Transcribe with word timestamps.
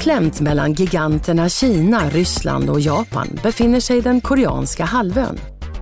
Inklämt 0.00 0.40
mellan 0.40 0.72
giganterna 0.72 1.48
Kina, 1.48 2.08
Ryssland 2.08 2.70
och 2.70 2.80
Japan 2.80 3.38
befinner 3.42 3.80
sig 3.80 4.00
den 4.00 4.20
koreanska 4.20 4.84
halvön. 4.84 5.38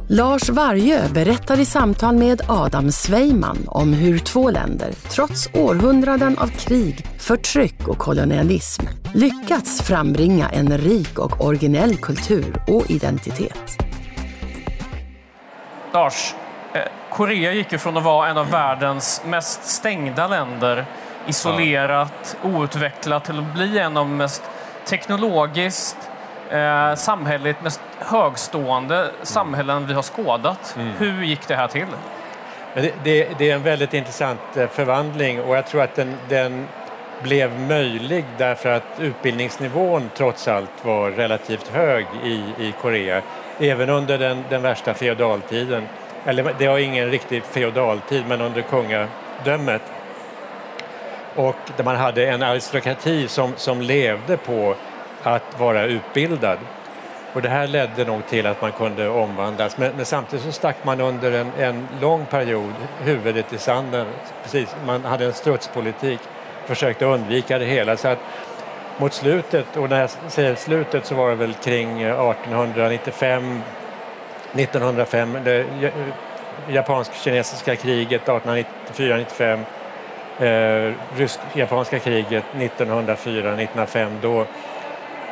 Lars 0.08 0.48
Vargö 0.48 1.08
berättar 1.08 1.60
i 1.60 1.64
samtal 1.64 2.16
med 2.16 2.40
Adam 2.48 2.92
Sveiman 2.92 3.58
om 3.66 3.92
hur 3.92 4.18
två 4.18 4.50
länder, 4.50 4.92
trots 5.08 5.48
århundraden 5.54 6.38
av 6.38 6.46
krig, 6.46 7.06
förtryck 7.18 7.88
och 7.88 7.98
kolonialism, 7.98 8.82
lyckats 9.14 9.82
frambringa 9.82 10.48
en 10.48 10.78
rik 10.78 11.18
och 11.18 11.44
originell 11.44 11.96
kultur 11.96 12.62
och 12.66 12.90
identitet. 12.90 13.78
Lars, 15.92 16.34
eh, 16.72 16.82
Korea 17.10 17.52
gick 17.52 17.72
ju 17.72 17.78
från 17.78 17.96
att 17.96 18.04
vara 18.04 18.28
en 18.28 18.38
av 18.38 18.50
världens 18.50 19.22
mest 19.26 19.64
stängda 19.64 20.28
länder 20.28 20.86
isolerat, 21.28 22.36
outvecklat 22.42 23.24
till 23.24 23.38
att 23.38 23.54
bli 23.54 23.78
en 23.78 23.96
av 23.96 24.04
de 24.04 24.16
mest 24.16 24.42
teknologiskt, 24.84 25.96
eh, 26.50 26.94
samhälleligt 26.94 27.62
mest 27.62 27.80
högstående 27.98 29.10
samhällen 29.22 29.86
vi 29.86 29.94
har 29.94 30.02
skådat. 30.02 30.76
Mm. 30.76 30.92
Hur 30.98 31.22
gick 31.22 31.48
det 31.48 31.56
här 31.56 31.68
till? 31.68 31.86
Det, 32.74 32.94
det, 33.04 33.28
det 33.38 33.50
är 33.50 33.54
en 33.54 33.62
väldigt 33.62 33.94
intressant 33.94 34.40
eh, 34.56 34.68
förvandling 34.68 35.40
och 35.40 35.56
jag 35.56 35.66
tror 35.66 35.82
att 35.82 35.94
den, 35.94 36.16
den 36.28 36.66
blev 37.22 37.60
möjlig 37.60 38.24
därför 38.36 38.68
att 38.68 39.00
utbildningsnivån 39.00 40.10
trots 40.16 40.48
allt 40.48 40.84
var 40.84 41.10
relativt 41.10 41.68
hög 41.68 42.06
i, 42.24 42.42
i 42.58 42.74
Korea. 42.80 43.22
Även 43.58 43.90
under 43.90 44.18
den, 44.18 44.44
den 44.48 44.62
värsta 44.62 44.94
feodaltiden. 44.94 45.88
Eller 46.24 46.54
det 46.58 46.68
var 46.68 46.78
ingen 46.78 47.10
riktig 47.10 47.42
feodaltid 47.42 48.24
men 48.28 48.40
under 48.40 48.62
kungadömet. 48.62 49.82
Och 51.34 51.56
där 51.76 51.84
man 51.84 51.96
hade 51.96 52.26
en 52.26 52.42
aristokrati 52.42 53.28
som, 53.28 53.52
som 53.56 53.82
levde 53.82 54.36
på 54.36 54.74
att 55.22 55.60
vara 55.60 55.84
utbildad. 55.84 56.58
Och 57.32 57.42
det 57.42 57.48
här 57.48 57.66
ledde 57.66 58.04
nog 58.04 58.26
till 58.26 58.46
att 58.46 58.62
man 58.62 58.72
kunde 58.72 59.08
omvandlas. 59.08 59.78
Men, 59.78 59.92
men 59.96 60.04
samtidigt 60.04 60.44
så 60.44 60.52
stack 60.52 60.76
man 60.82 61.00
under 61.00 61.32
en, 61.32 61.52
en, 61.58 61.88
lång 62.00 62.26
period 62.26 62.72
huvudet 63.02 63.52
i 63.52 63.58
sanden. 63.58 64.06
Precis, 64.42 64.76
man 64.86 65.04
hade 65.04 65.24
en 65.24 65.32
strutspolitik, 65.32 66.20
försökte 66.66 67.04
undvika 67.04 67.58
det 67.58 67.64
hela. 67.64 67.96
Så 67.96 68.08
att 68.08 68.18
mot 68.96 69.12
slutet, 69.12 69.76
och 69.76 69.90
när 69.90 70.00
jag 70.00 70.10
säger 70.10 70.54
slutet 70.54 71.06
så 71.06 71.14
var 71.14 71.30
det 71.30 71.36
väl 71.36 71.54
kring 71.54 72.02
1895, 72.02 73.60
1905, 74.52 75.38
det 75.44 75.66
japansk-kinesiska 76.68 77.76
kriget 77.76 78.26
1894-95 78.26 79.64
eh, 80.40 80.94
rysk-japanska 81.16 81.98
kriget 81.98 82.44
1904-1905 82.54 84.08
då 84.22 84.46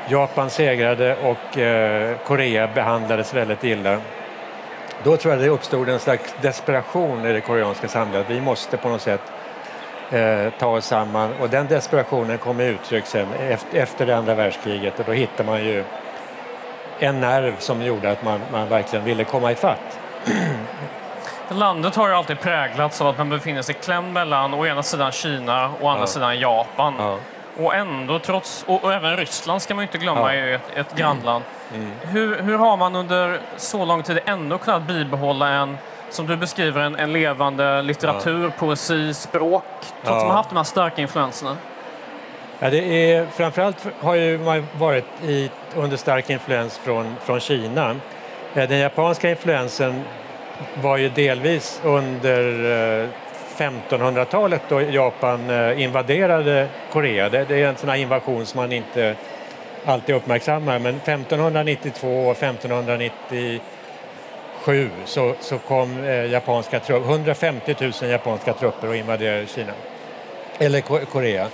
Japan 0.09 0.51
segrade 0.51 1.17
och 1.17 1.59
eh, 1.59 2.17
Korea 2.27 2.69
behandlades 2.75 3.35
väldigt 3.35 3.65
illa. 3.65 4.01
Då 5.03 5.17
tror 5.17 5.35
jag 5.35 5.43
det 5.43 5.49
uppstod 5.49 5.89
en 5.89 5.99
slags 5.99 6.35
desperation 6.43 7.27
i 7.27 7.33
det 7.33 7.41
koreanska 7.41 7.89
samhället. 7.89 8.27
Vi 8.31 8.41
måste 8.41 8.77
på 8.77 8.89
något 8.89 9.03
sätt 9.03 9.21
eh, 10.11 10.53
ta 10.59 10.67
oss 10.67 10.87
samman 10.87 11.33
och 11.41 11.51
den 11.51 11.67
desperationen 11.67 12.39
kom 12.39 12.61
i 12.61 12.65
uttryck 12.65 13.07
sen 13.07 13.27
efter, 13.33 13.79
efter 13.79 14.07
det 14.07 14.17
andra 14.17 14.35
världskriget 14.35 14.99
och 14.99 15.05
då 15.07 15.13
hittade 15.13 15.51
man 15.51 15.65
ju 15.65 15.85
en 16.99 17.21
nerv 17.21 17.55
som 17.59 17.83
gjorde 17.83 18.11
att 18.11 18.25
man, 18.25 18.41
man 18.53 18.69
verkligen 18.69 19.05
ville 19.05 19.25
komma 19.25 19.53
ifatt. 19.53 19.99
Landet 21.49 21.97
har 21.97 22.09
ju 22.09 22.15
alltid 22.15 22.41
präglats 22.41 23.01
av 23.01 23.07
att 23.07 23.19
man 23.19 23.29
befinner 23.31 23.63
sig 23.63 23.75
klämd 23.75 24.13
mellan 24.13 24.55
å 24.55 24.67
ena 24.67 24.83
sidan 24.83 25.13
Kina 25.13 25.67
och 25.69 25.85
å 25.85 25.89
andra 25.89 26.03
Ja. 26.03 26.07
sidan 26.07 26.39
Japan. 26.41 26.95
Ja. 26.99 27.19
Och 27.65 27.75
ändå, 27.75 28.19
trots, 28.19 28.65
och, 28.69 28.85
och 28.85 28.93
även 28.93 29.17
Ryssland 29.17 29.63
ska 29.63 29.75
man 29.75 29.83
ju 29.83 29.87
inte 29.87 29.99
glömma, 29.99 30.35
Ja. 30.35 30.41
är 30.41 30.47
ju 30.47 30.55
ett, 30.55 30.63
ett 30.77 30.97
grannland. 30.97 31.45
Mm. 31.75 31.91
Hur, 32.03 32.43
hur 32.43 32.59
har 32.59 32.77
man 32.77 32.97
under 32.97 33.41
så 33.57 33.85
lång 33.85 34.03
tid 34.03 34.19
ändå 34.27 34.59
kunnat 34.59 34.83
bibehålla 34.83 35.49
en, 35.49 35.79
som 36.11 36.27
du 36.27 36.37
beskriver, 36.37 36.81
en, 36.81 36.97
en 36.97 37.13
levande 37.13 37.83
litteratur, 37.83 38.53
poesi, 38.59 39.15
språk, 39.15 39.65
trots 39.81 39.93
Ja. 40.05 40.17
att 40.19 40.27
man 40.27 40.37
haft 40.37 40.49
de 40.51 40.57
här 40.57 40.65
starka 40.65 41.03
influenserna? 41.03 41.57
Ja, 42.59 42.71
det 42.71 43.13
är, 43.13 43.27
framförallt 43.27 43.87
har 44.01 44.15
ju 44.15 44.39
man 44.39 44.67
varit 44.79 45.05
i, 45.25 45.51
under 45.77 45.97
stark 45.97 46.31
influens 46.31 46.79
från, 46.79 47.17
från 47.25 47.41
Kina. 47.41 47.91
Eh, 48.55 48.69
Den 48.69 48.79
japanska 48.79 49.31
influensen 49.31 50.05
var 50.83 50.97
ju 50.97 51.09
delvis 51.09 51.81
under 51.85 53.03
eh, 53.03 53.09
1500-talet 53.57 54.63
då 54.69 54.83
Japan 54.83 55.51
eh, 55.51 55.83
invaderade 55.83 56.69
Korea. 56.93 57.29
Det, 57.29 57.39
är 57.39 57.53
en 57.53 57.77
sån 57.77 57.89
här 57.89 57.97
invasion 57.97 58.47
som 58.47 58.61
man 58.61 58.73
inte 58.73 59.17
alltid 59.85 60.15
uppmärksammar 60.15 60.79
men 60.79 60.95
1592 60.97 62.27
och 62.27 62.37
1597 62.37 63.61
så, 65.05 65.35
så 65.41 65.59
kom 65.59 66.05
eh, 66.05 66.25
japanska 66.25 66.81
trupper, 66.81 67.11
150 67.11 67.77
000 67.81 67.93
japanska 68.11 68.53
trupper 68.53 68.89
och 68.89 68.97
invaderade 68.97 69.47
Kina. 69.47 69.73
Eller 70.59 70.81
Korea. 71.05 71.49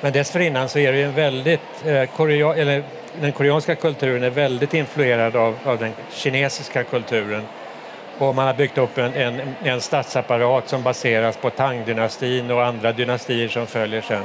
Men 0.00 0.12
dessförinnan 0.12 0.68
så 0.68 0.78
är 0.78 0.92
det 0.92 1.02
en 1.02 1.14
väldigt, 1.14 1.86
eh, 1.86 2.04
korea, 2.04 2.54
eller 2.54 2.82
den 3.20 3.32
koreanska 3.32 3.74
kulturen 3.74 4.22
är 4.22 4.30
väldigt 4.30 4.74
influerad 4.74 5.36
av, 5.36 5.56
av 5.64 5.78
den 5.78 5.92
kinesiska 6.10 6.84
kulturen. 6.84 7.42
Och 8.18 8.34
man 8.34 8.46
har 8.46 8.54
byggt 8.54 8.78
upp 8.78 8.98
en, 8.98 9.14
en, 9.14 9.40
en 9.62 9.80
statsapparat 9.80 10.68
som 10.68 10.82
baseras 10.82 11.36
på 11.36 11.50
Tang-dynastin 11.50 12.50
och 12.50 12.64
andra 12.64 12.92
dynastier 12.92 13.48
som 13.48 13.66
följer 13.66 14.00
sen. 14.00 14.22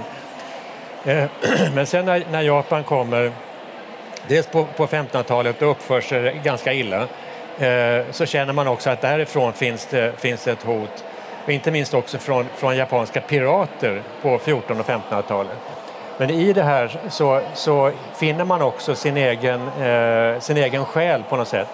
Eh, 1.05 1.29
men 1.75 1.85
sen 1.85 2.05
när, 2.05 2.23
när 2.31 2.41
Japan 2.41 2.83
kommer, 2.83 3.31
dels 4.27 4.47
på, 4.47 4.65
på 4.77 4.87
1500-talet 4.87 5.61
och 5.61 5.71
uppförs 5.71 6.09
det 6.09 6.33
ganska 6.43 6.73
illa, 6.73 7.07
eh, 7.59 8.05
så 8.11 8.25
känner 8.25 8.53
man 8.53 8.67
också 8.67 8.89
att 8.89 9.01
därifrån 9.01 9.53
finns 9.53 9.85
det, 9.85 10.19
finns 10.19 10.43
det 10.43 10.51
ett 10.51 10.63
hot. 10.63 11.03
Och 11.45 11.49
inte 11.49 11.71
minst 11.71 11.93
också 11.93 12.17
från, 12.17 12.45
från 12.55 12.77
japanska 12.77 13.21
pirater 13.21 14.01
på 14.21 14.35
1400 14.35 14.83
och 14.83 15.11
1500-talet. 15.11 15.57
Men 16.17 16.29
i 16.29 16.53
det 16.53 16.63
här 16.63 16.99
så, 17.09 17.41
så 17.53 17.91
finner 18.15 18.45
man 18.45 18.61
också 18.61 18.95
sin 18.95 19.17
egen, 19.17 19.67
eh, 19.67 20.39
sin 20.39 20.57
egen 20.57 20.85
själ 20.85 21.23
på 21.29 21.35
något 21.35 21.47
sätt 21.47 21.67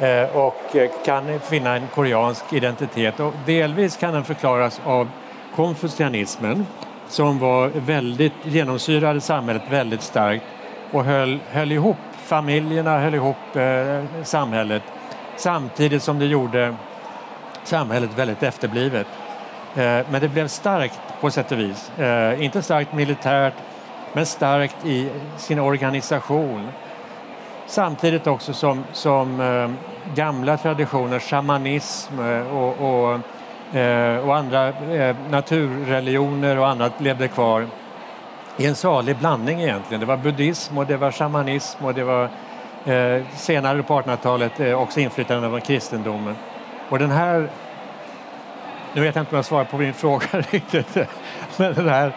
Eh, 0.00 0.36
och 0.36 0.76
eh, 0.76 0.90
kan 1.04 1.40
finna 1.40 1.76
en 1.76 1.88
koreansk 1.94 2.52
identitet. 2.52 3.20
Och 3.20 3.32
delvis 3.46 3.96
kan 3.96 4.14
den 4.14 4.24
förklaras 4.24 4.80
av 4.84 5.08
konfucianismen 5.56 6.66
som 7.08 7.38
var 7.38 7.70
väldigt, 7.74 8.32
genomsyrade 8.42 9.20
samhället 9.20 9.62
väldigt 9.70 10.02
starkt 10.02 10.44
och 10.90 11.04
höll, 11.04 11.38
höll 11.50 11.72
ihop 11.72 11.96
familjerna, 12.16 12.98
höll 12.98 13.14
ihop 13.14 13.56
eh, 13.56 14.04
samhället 14.24 14.82
samtidigt 15.36 16.02
som 16.02 16.18
det 16.18 16.26
gjorde 16.26 16.74
samhället 17.64 18.10
väldigt 18.16 18.42
efterblivet. 18.42 19.06
Eh, 19.76 20.00
men 20.10 20.20
det 20.20 20.28
blev 20.28 20.48
starkt 20.48 21.00
på 21.20 21.30
sätt 21.30 21.52
och 21.52 21.58
vis. 21.58 21.98
Eh, 21.98 22.44
inte 22.44 22.62
starkt 22.62 22.92
militärt, 22.92 23.54
men 24.12 24.26
starkt 24.26 24.86
i 24.86 25.08
sin 25.36 25.58
organisation. 25.58 26.68
Samtidigt 27.66 28.26
också 28.26 28.52
som, 28.52 28.84
som 28.92 29.40
eh, 29.40 29.89
gamla 30.14 30.56
traditioner, 30.56 31.18
shamanism 31.18 32.20
eh, 32.20 32.56
och, 32.56 32.74
och, 32.80 33.76
eh, 33.78 34.28
och 34.28 34.36
andra 34.36 34.68
eh, 34.68 35.16
naturreligioner 35.30 36.58
och 36.58 36.68
annat 36.68 37.00
levde 37.00 37.28
kvar 37.28 37.66
i 38.56 38.66
en 38.66 38.74
salig 38.74 39.16
blandning 39.16 39.60
egentligen. 39.60 40.00
Det 40.00 40.06
var 40.06 40.16
buddhism 40.16 40.78
och 40.78 40.86
det 40.86 40.96
var 40.96 41.12
shamanism 41.12 41.84
och 41.84 41.94
det 41.94 42.04
var 42.04 42.28
eh, 42.84 43.22
senare 43.34 43.82
på 43.82 44.00
1800-talet 44.00 44.60
eh, 44.60 44.82
också 44.82 45.00
inflytande 45.00 45.48
av 45.48 45.60
kristendomen. 45.60 46.36
Och 46.88 46.98
den 46.98 47.10
här, 47.10 47.48
nu 48.92 49.00
vet 49.00 49.14
jag 49.14 49.22
inte 49.22 49.30
om 49.30 49.36
jag 49.36 49.44
svarar 49.44 49.64
på 49.64 49.78
din 49.78 49.94
fråga 49.94 50.26
riktigt, 50.50 50.96
men 51.56 51.74
den 51.74 51.88
här, 51.88 52.12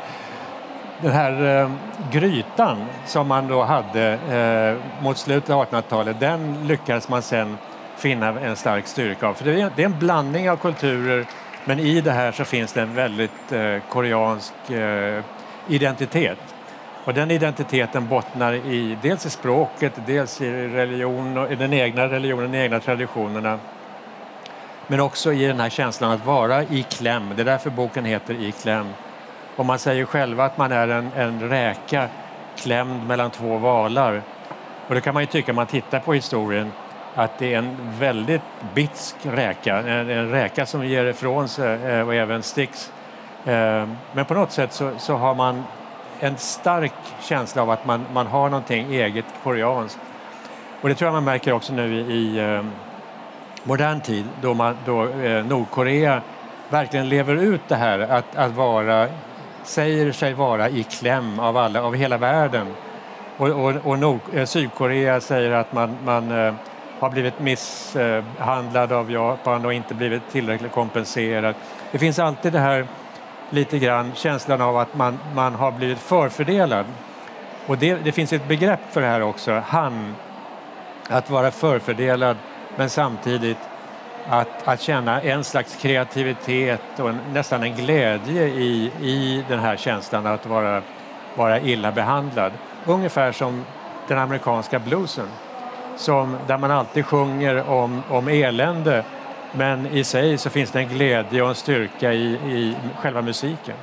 den 1.01 1.11
här 1.11 1.61
eh, 1.61 1.71
grytan 2.11 2.85
som 3.05 3.27
man 3.27 3.47
då 3.47 3.63
hade 3.63 4.11
eh, 4.13 5.03
mot 5.03 5.17
slutet 5.17 5.49
av 5.49 5.65
1800-talet, 5.65 6.19
den 6.19 6.67
lyckades 6.67 7.09
man 7.09 7.21
sen 7.21 7.57
finna 8.03 8.39
en 8.39 8.55
stark 8.55 8.87
styrka 8.87 9.27
av. 9.27 9.33
För 9.33 9.45
det 9.45 9.61
är, 9.61 9.71
det 9.75 9.81
är 9.81 9.85
en 9.85 9.99
blandning 9.99 10.49
av 10.49 10.57
kulturer 10.57 11.25
men 11.65 11.79
i 11.79 12.01
det 12.01 12.11
här 12.11 12.31
så 12.31 12.45
finns 12.45 12.73
det 12.73 12.81
en 12.81 12.95
väldigt 12.95 13.51
eh, 13.51 13.77
koreansk 13.89 14.69
eh, 14.69 15.23
identitet. 15.67 16.37
Och 17.05 17.13
den 17.13 17.31
identiteten 17.31 18.07
bottnar 18.07 18.53
i 18.53 18.97
dels 19.01 19.25
i 19.25 19.29
språket, 19.29 19.93
dels 20.05 20.41
i 20.41 20.67
religion, 20.67 21.51
i 21.51 21.55
den 21.55 21.73
egna 21.73 22.07
religionen, 22.07 22.51
de 22.51 22.57
egna 22.57 22.79
traditionerna. 22.79 23.59
Men 24.87 24.99
också 24.99 25.33
i 25.33 25.47
den 25.47 25.59
här 25.59 25.69
känslan 25.69 26.11
att 26.11 26.25
vara 26.25 26.63
i 26.63 26.85
kläm. 26.89 27.33
Det 27.35 27.41
är 27.41 27.45
därför 27.45 27.69
boken 27.69 28.05
heter 28.05 28.33
I 28.33 28.51
kläm. 28.51 28.87
Och 29.55 29.65
man 29.65 29.79
säger 29.79 30.05
själva 30.05 30.45
att 30.45 30.57
man 30.57 30.71
är 30.71 30.87
en, 30.87 31.09
en 31.15 31.49
räka 31.49 32.07
klämd 32.57 33.07
mellan 33.07 33.31
två 33.31 33.57
valar. 33.57 34.21
Och 34.87 34.95
det 34.95 35.01
kan 35.01 35.13
man 35.13 35.23
ju 35.23 35.27
tycka 35.27 35.51
om 35.51 35.55
man 35.55 35.67
tittar 35.67 35.99
på 35.99 36.13
historien 36.13 36.71
att 37.15 37.37
det 37.37 37.53
är 37.53 37.57
en 37.57 37.77
väldigt 37.99 38.41
bitsk 38.73 39.15
räka, 39.23 39.77
en, 39.77 40.09
en 40.09 40.29
räka 40.29 40.65
som 40.65 40.85
ger 40.85 41.05
ifrån 41.05 41.47
sig 41.47 41.83
eh, 41.83 42.07
och 42.07 42.15
även 42.15 42.43
sticks. 42.43 42.91
Eh, 43.45 43.87
men 44.13 44.25
på 44.27 44.33
något 44.33 44.51
sätt 44.51 44.73
så, 44.73 44.91
så, 44.97 45.15
har 45.15 45.35
man 45.35 45.63
en 46.19 46.37
stark 46.37 46.93
känsla 47.21 47.61
av 47.61 47.69
att 47.69 47.85
man, 47.85 48.05
man 48.13 48.27
har 48.27 48.49
någonting 48.49 48.93
eget 48.93 49.25
koreanskt. 49.43 49.99
Och 50.81 50.89
det 50.89 50.95
tror 50.95 51.07
jag 51.07 51.13
man 51.13 51.23
märker 51.23 51.51
också 51.51 51.73
nu 51.73 51.95
i, 51.95 51.99
i 51.99 52.39
eh, 52.39 52.63
modern 53.63 54.01
tid 54.01 54.25
då, 54.41 54.53
man, 54.53 54.77
då 54.85 55.03
Nordkorea 55.49 56.21
verkligen 56.69 57.09
lever 57.09 57.35
ut 57.35 57.61
det 57.67 57.75
här 57.75 57.99
att, 57.99 58.35
att 58.35 58.51
vara, 58.51 59.07
säger 59.63 60.11
sig 60.11 60.33
vara 60.33 60.69
i 60.69 60.83
kläm 60.83 61.39
av 61.39 61.57
alla, 61.57 61.83
av 61.83 61.95
hela 61.95 62.17
världen. 62.17 62.67
Och, 63.37 63.49
och, 63.49 63.73
och 63.83 63.99
Nord, 63.99 64.19
Sydkorea 64.45 65.21
säger 65.21 65.51
att 65.51 65.73
man, 65.73 65.97
man 66.03 66.55
har 67.03 67.09
blivit 67.09 67.39
misshandlad 67.39 68.91
av 68.91 69.11
Japan 69.11 69.65
och 69.65 69.73
inte 69.73 69.93
blivit 69.93 70.31
tillräckligt 70.31 70.71
kompenserad. 70.71 71.55
Det 71.91 71.99
finns 71.99 72.19
alltid 72.19 72.53
det 72.53 72.59
här 72.59 72.87
lite 73.49 73.79
grann 73.79 74.11
känslan 74.15 74.61
av 74.61 74.77
att 74.77 74.95
man, 74.95 75.19
man 75.35 75.55
har 75.55 75.71
blivit 75.71 75.99
förfördelad. 75.99 76.85
Och 77.67 77.77
det, 77.77 77.93
det 77.95 78.11
finns 78.11 78.33
ett 78.33 78.47
begrepp 78.47 78.79
för 78.91 79.01
det 79.01 79.07
här 79.07 79.21
också, 79.21 79.63
han, 79.65 80.15
att 81.09 81.29
vara 81.29 81.51
förfördelad 81.51 82.37
men 82.75 82.89
samtidigt 82.89 83.57
att, 84.29 84.67
att 84.67 84.81
känna 84.81 85.21
en 85.21 85.43
slags 85.43 85.75
kreativitet 85.75 86.99
och 86.99 87.09
en, 87.09 87.19
nästan 87.33 87.63
en 87.63 87.75
glädje 87.75 88.43
i, 88.43 88.91
i 89.01 89.43
den 89.49 89.59
här 89.59 89.77
känslan 89.77 90.25
att 90.25 90.45
vara, 90.45 90.81
vara 91.35 91.59
illa 91.59 91.91
behandlad. 91.91 92.51
Ungefär 92.85 93.31
som 93.31 93.65
den 94.07 94.17
amerikanska 94.17 94.79
bluesen 94.79 95.27
som, 95.95 96.37
där 96.47 96.57
man 96.57 96.71
alltid 96.71 97.05
sjunger 97.05 97.69
om, 97.69 98.03
om 98.09 98.27
elände 98.27 99.03
men 99.51 99.87
i 99.87 100.03
sig 100.03 100.37
så 100.37 100.49
finns 100.49 100.71
det 100.71 100.79
en 100.79 100.89
glädje 100.89 101.41
och 101.41 101.49
en 101.49 101.55
styrka 101.55 102.13
i, 102.13 102.33
i 102.33 102.75
själva 102.99 103.21
musiken. 103.21 103.75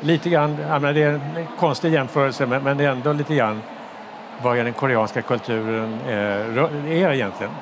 Lite 0.00 0.30
grann, 0.30 0.56
menar, 0.56 0.92
det 0.92 1.02
är 1.02 1.12
en 1.12 1.46
konstig 1.58 1.92
jämförelse 1.92 2.46
men, 2.46 2.62
men 2.62 2.76
det 2.76 2.84
är 2.84 2.90
ändå 2.90 3.12
lite 3.12 3.34
grann 3.34 3.62
vad 4.42 4.56
den 4.56 4.72
koreanska 4.72 5.22
kulturen 5.22 5.98
är, 6.08 6.58
är 6.88 7.12
egentligen. 7.12 7.52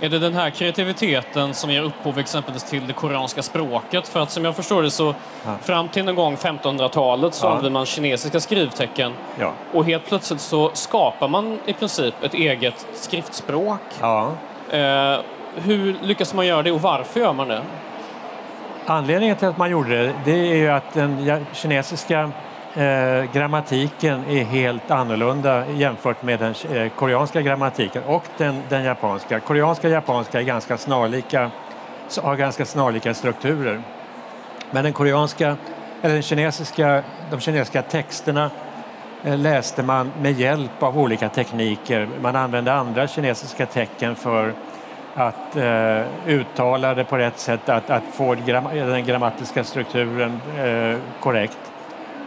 Är 0.00 0.08
det 0.08 0.18
den 0.18 0.34
här 0.34 0.50
kreativiteten 0.50 1.54
som 1.54 1.70
ger 1.70 1.82
upphov 1.82 2.18
exempelvis 2.18 2.64
till 2.64 2.86
det 2.86 2.92
koreanska 2.92 3.42
språket? 3.42 4.08
För 4.08 4.20
att 4.20 4.30
som 4.30 4.44
jag 4.44 4.56
förstår 4.56 4.82
det 4.82 4.90
så 4.90 5.14
ja. 5.44 5.56
fram 5.62 5.88
till 5.88 6.04
någon 6.04 6.14
gång 6.14 6.34
1500-talet 6.36 7.34
så 7.34 7.46
ja. 7.46 7.50
använde 7.50 7.70
man 7.70 7.86
kinesiska 7.86 8.40
skrivtecken 8.40 9.12
ja. 9.38 9.52
och 9.72 9.84
helt 9.84 10.06
plötsligt 10.06 10.40
så 10.40 10.70
skapar 10.74 11.28
man 11.28 11.58
i 11.66 11.72
princip 11.72 12.14
ett 12.22 12.34
eget 12.34 12.86
skriftspråk. 12.94 13.80
Ja. 14.00 14.32
Eh, 14.70 15.18
hur 15.54 15.96
lyckas 16.02 16.34
man 16.34 16.46
göra 16.46 16.62
det 16.62 16.72
och 16.72 16.82
varför 16.82 17.20
gör 17.20 17.32
man 17.32 17.48
det? 17.48 17.62
Anledningen 18.86 19.36
till 19.36 19.48
att 19.48 19.58
man 19.58 19.70
gjorde 19.70 20.02
det, 20.02 20.12
det 20.24 20.52
är 20.52 20.56
ju 20.56 20.68
att 20.68 20.94
den 20.94 21.46
kinesiska 21.52 22.30
eh, 22.74 23.32
grammatiken 23.32 24.24
är 24.28 24.44
helt 24.44 24.90
annorlunda 24.90 25.66
jämfört 25.66 26.22
med 26.22 26.40
den 26.40 26.54
eh, 26.76 26.88
koreanska 26.88 27.42
grammatiken 27.42 28.02
och 28.06 28.24
den, 28.36 28.62
den 28.68 28.84
japanska. 28.84 29.40
Koreanska 29.40 29.86
och 29.86 29.92
japanska 29.92 30.40
är 30.40 30.44
ganska 30.44 30.78
snarlika, 30.78 31.50
har 32.22 32.36
ganska 32.36 32.64
snarlika 32.64 33.14
strukturer. 33.14 33.82
Men 34.70 34.84
den 34.84 34.92
koreanska, 34.92 35.56
eller 36.02 36.14
den 36.14 36.22
kinesiska, 36.22 37.02
de 37.30 37.40
kinesiska 37.40 37.82
texterna 37.82 38.50
eh, 39.24 39.38
läste 39.38 39.82
man 39.82 40.12
med 40.20 40.32
hjälp 40.32 40.82
av 40.82 40.98
olika 40.98 41.28
tekniker. 41.28 42.08
Man 42.20 42.36
använde 42.36 42.72
andra 42.72 43.08
kinesiska 43.08 43.66
tecken 43.66 44.16
för 44.16 44.54
att 45.14 45.56
eh, 45.56 46.02
uttala 46.26 46.94
det 46.94 47.04
på 47.04 47.18
rätt 47.18 47.38
sätt, 47.38 47.68
att, 47.68 47.90
att 47.90 48.02
få 48.12 48.34
den 48.34 49.04
grammatiska 49.04 49.64
strukturen 49.64 50.40
eh, 50.58 50.98
korrekt. 51.20 51.71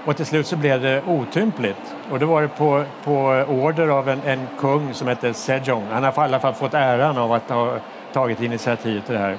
Och 0.06 0.18
till 0.18 0.25
slut 0.25 0.48
så 0.48 0.56
blev 0.56 0.81
det 0.81 1.02
otympligt. 1.07 1.96
Och 2.12 2.19
då 2.19 2.25
var 2.25 2.42
det 2.42 2.48
på, 2.48 2.84
på 3.04 3.46
order 3.50 3.88
av 3.88 4.10
en, 4.10 4.22
en 4.25 4.48
kung 4.60 4.94
som 4.94 5.07
hette 5.07 5.34
Sejong. 5.34 5.84
Han 5.92 6.04
har 6.04 6.12
i 6.12 6.16
alla 6.18 6.40
fall 6.40 6.54
fått 6.54 6.74
äran 6.74 7.18
av 7.18 7.31
att 7.31 7.50
ha 7.50 7.78
tagit 8.13 8.42
initiativ 8.42 9.02
till 9.02 9.13
det 9.13 9.19
här. 9.19 9.38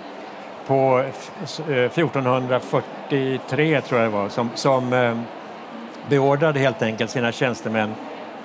På 0.67 1.03
1443 1.45 3.75
eh, 3.75 3.83
tror 3.83 4.01
jag 4.01 4.11
det 4.11 4.17
var 4.17 4.29
som, 4.29 4.51
som 4.55 4.93
eh, 4.93 5.19
beordrade 6.09 6.61
helt 6.61 6.83
enkelt 6.83 7.11
sina 7.11 7.33
tjänstemän 7.33 7.95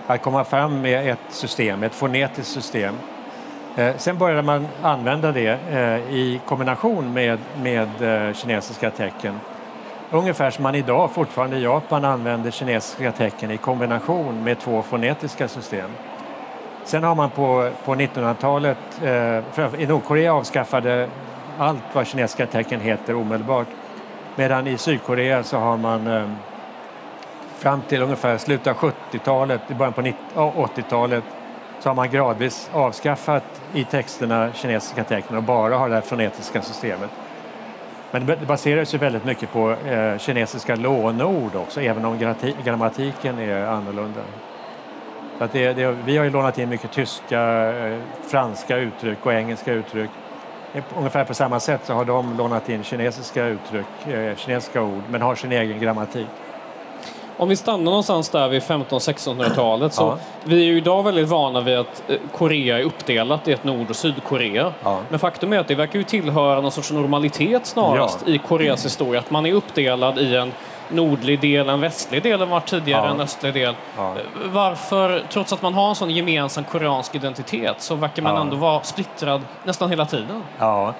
att 0.07 0.21
komma 0.21 0.43
fram 0.43 0.81
med 0.81 1.11
ett 1.11 1.19
system, 1.29 1.83
ett 1.83 1.95
fonetiskt 1.95 2.53
system. 2.53 2.95
Eh, 3.75 3.95
sen 3.97 4.17
började 4.17 4.41
man 4.41 4.67
använda 4.81 5.31
det 5.31 5.59
i 6.09 6.41
kombination 6.45 7.13
med, 7.13 7.39
med 7.61 7.89
kinesiska 8.35 8.91
tecken. 8.91 9.39
Ungefär 10.13 10.51
som 10.51 10.63
man 10.63 10.75
idag 10.75 11.11
fortfarande 11.11 11.57
i 11.57 11.63
Japan 11.63 12.05
använder 12.05 12.51
kinesiska 12.51 13.11
tecken 13.11 13.51
i 13.51 13.57
kombination 13.57 14.43
med 14.43 14.59
två 14.59 14.81
fonetiska 14.81 15.47
system. 15.47 15.91
Sen 16.83 17.03
har 17.03 17.15
man 17.15 17.29
på, 17.29 17.71
på 17.85 17.95
1900-talet, 17.95 18.77
eh, 19.03 19.81
i 19.81 19.85
Nordkorea 19.87 20.33
avskaffade 20.33 21.09
allt 21.57 21.83
vad 21.93 22.07
kinesiska 22.07 22.45
tecken 22.45 22.79
heter 22.79 23.15
omedelbart. 23.15 23.67
Medan 24.35 24.67
i 24.67 24.77
Sydkorea 24.77 25.43
så 25.43 25.57
har 25.57 25.77
man 25.77 26.07
eh, 26.07 26.29
fram 27.57 27.81
till 27.81 28.01
ungefär 28.01 28.37
slutet 28.37 28.67
av 28.67 28.75
70-talet, 28.75 29.61
i 29.67 29.73
början 29.73 29.93
på 29.93 30.01
80-talet 30.75 31.23
så 31.79 31.89
har 31.89 31.95
man 31.95 32.09
gradvis 32.09 32.69
avskaffat 32.73 33.61
i 33.73 33.83
texterna 33.83 34.53
kinesiska 34.53 35.03
tecken 35.03 35.37
och 35.37 35.43
bara 35.43 35.77
har 35.77 35.89
det 35.89 35.95
här 35.95 36.01
fonetiska 36.01 36.61
systemet. 36.61 37.09
Men 38.11 38.25
det 38.25 38.47
baserar 38.47 38.85
sig 38.85 38.99
väldigt 38.99 39.25
mycket 39.25 39.51
på 39.51 39.71
eh, 39.71 40.17
kinesiska 40.17 40.75
låneord, 40.75 41.55
också, 41.55 41.81
även 41.81 42.05
om 42.05 42.35
grammatiken 42.63 43.39
är 43.39 43.65
annorlunda. 43.65 44.21
Så 45.37 45.43
att 45.43 45.51
det, 45.51 45.73
det, 45.73 45.97
vi 46.05 46.17
har 46.17 46.25
ju 46.25 46.31
lånat 46.31 46.57
in 46.57 46.69
mycket 46.69 46.91
tyska, 46.91 47.41
eh, 47.71 47.97
franska 48.27 48.77
uttryck 48.77 49.25
och 49.25 49.33
engelska 49.33 49.73
uttryck. 49.73 50.09
Eh, 50.73 50.83
ungefär 50.97 51.23
på 51.23 51.33
samma 51.33 51.59
sätt 51.59 51.81
så 51.83 51.93
har 51.93 52.05
de 52.05 52.37
lånat 52.37 52.69
in 52.69 52.83
kinesiska 52.83 53.45
uttryck, 53.45 54.07
eh, 54.07 54.35
kinesiska 54.35 54.81
ord, 54.81 55.03
men 55.09 55.21
har 55.21 55.35
sin 55.35 55.51
egen 55.51 55.79
grammatik. 55.79 56.27
Om 57.37 57.49
vi 57.49 57.55
stannar 57.55 57.83
någonstans 57.83 58.29
där 58.29 58.49
vid 58.49 58.61
1500-1600-talet 58.61 59.93
så 59.93 60.01
ja. 60.01 60.17
vi 60.43 60.61
är 60.61 60.65
ju 60.65 60.77
idag 60.77 61.03
väldigt 61.03 61.27
vana 61.27 61.61
vid 61.61 61.77
att 61.77 62.03
eh, 62.07 62.15
Korea 62.37 62.79
är 62.79 62.83
uppdelat 62.83 63.47
i 63.47 63.51
ett 63.51 63.63
Nord 63.63 63.89
och 63.89 63.95
Sydkorea. 63.95 64.73
Ja. 64.83 64.99
Men 65.09 65.19
faktum 65.19 65.53
är 65.53 65.59
att 65.59 65.67
det 65.67 65.75
verkar 65.75 65.99
ju 65.99 66.03
tillhöra 66.03 66.61
någon 66.61 66.71
sorts 66.71 66.91
normalitet 66.91 67.65
snarast 67.65 68.19
ja. 68.25 68.33
i 68.33 68.37
Koreas 68.37 68.85
historia. 68.85 69.19
Att 69.19 69.31
man 69.31 69.45
är 69.45 69.53
uppdelad 69.53 70.19
i 70.19 70.35
en 70.35 70.51
nordlig 70.89 71.39
del, 71.39 71.69
en 71.69 71.79
västlig 71.79 72.23
del, 72.23 72.45
var 72.45 72.59
tidigare 72.59 73.05
ja. 73.05 73.11
en 73.11 73.21
östlig 73.21 73.53
del. 73.53 73.75
Ja. 73.97 74.15
Varför, 74.45 75.23
trots 75.29 75.53
att 75.53 75.61
man 75.61 75.73
har 75.73 75.89
en 75.89 75.95
sån 75.95 76.09
gemensam 76.09 76.63
koreansk 76.63 77.15
identitet, 77.15 77.75
så 77.81 77.95
verkar 77.95 78.21
man 78.21 78.35
ja. 78.35 78.41
ändå 78.41 78.55
vara 78.55 78.83
splittrad 78.83 79.41
nästan 79.63 79.89
hela 79.89 80.05
tiden? 80.05 80.43
Ja, 80.59 80.93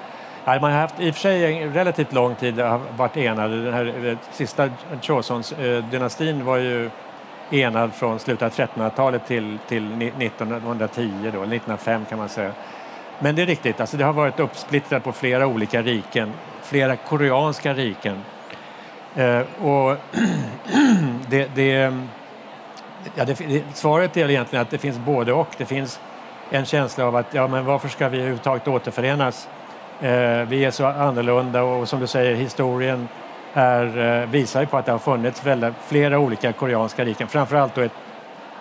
man 0.46 0.64
har 0.64 0.72
haft 0.72 1.00
i 1.00 1.12
och 1.12 1.16
för 1.16 1.22
sig 1.22 1.64
en 1.64 1.74
relativt 1.74 2.14
lång 2.14 2.36
tid 2.36 2.62
varit 2.98 3.18
enade. 3.18 3.64
Den 3.64 3.74
här 3.74 4.08
eh, 4.08 4.18
sista 4.32 4.70
Chosons-dynastin 5.02 6.40
eh, 6.40 6.46
var 6.46 6.58
ju 6.58 6.90
enad 7.52 7.94
från 7.94 8.20
slutet 8.20 8.60
av 8.60 8.68
1300-talet 8.68 9.28
till, 9.28 9.58
till 9.68 10.02
1910, 10.02 11.12
då, 11.24 11.28
1905 11.28 12.06
kan 12.10 12.18
man 12.18 12.30
säga. 12.30 12.52
Men 13.20 13.36
det 13.36 13.42
är 13.42 13.46
riktigt, 13.46 13.82
alltså 13.82 13.98
det 13.98 14.04
har 14.04 14.14
varit 14.14 14.40
uppsplittrat 14.40 15.04
på 15.04 15.12
flera 15.12 15.48
olika 15.48 15.82
riken, 15.82 16.32
flera 16.62 16.96
koreanska 16.96 17.74
riken. 17.74 18.22
Eh, 19.16 19.42
och 19.62 19.98
det, 21.30 21.56
det, 21.56 21.94
ja, 23.16 23.26
det, 23.26 23.64
svaret 23.74 24.18
är 24.18 24.30
egentligen 24.30 24.62
att 24.62 24.70
det 24.70 24.78
finns 24.78 24.98
både 24.98 25.34
och. 25.34 25.48
Det 25.58 25.66
finns 25.66 26.00
en 26.50 26.66
känsla 26.66 27.06
av 27.06 27.16
att 27.16 27.34
ja, 27.34 27.48
men 27.48 27.66
varför 27.66 27.90
ska 27.90 28.10
vi 28.10 28.18
överhuvudtaget 28.18 28.68
återförenas? 28.68 29.50
Eh, 30.02 30.48
vi 30.48 30.66
är 30.66 30.72
så 30.72 30.86
annorlunda 30.86 31.64
och 31.64 31.90
som 31.90 32.00
du 32.00 32.08
säger, 32.08 32.36
historien 32.36 33.08
är, 33.54 34.22
eh, 34.22 34.30
visar 34.30 34.62
ju 34.62 34.68
på 34.68 34.78
att 34.78 34.86
det 34.86 34.92
har 34.92 35.00
funnits 35.00 35.46
väldigt, 35.46 35.74
flera 35.88 36.20
olika 36.20 36.54
koreanska 36.54 37.06
riken, 37.06 37.28
framförallt 37.28 37.76
då 37.76 37.82
ett 37.82 37.92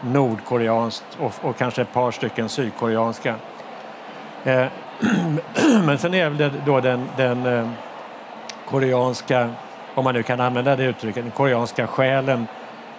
nordkoreanskt 0.01 1.19
och, 1.21 1.33
och 1.43 1.59
kanske 1.59 1.83
ett 1.83 1.93
par 1.93 2.11
stycken 2.11 2.49
sydkoreanska. 2.49 3.35
Eh, 4.45 4.67
men 5.85 5.99
sen 5.99 6.15
är 6.15 6.31
det 6.31 6.53
då 6.67 6.81
den, 6.81 7.09
den 7.17 7.47
eh, 7.47 7.69
koreanska, 8.69 9.51
om 9.95 10.05
man 10.05 10.15
nu 10.15 10.23
kan 10.23 10.41
använda 10.41 10.77
det 10.77 10.85
uttrycket, 10.85 11.25
den 11.25 11.31
koreanska 11.31 11.87
själen 11.87 12.47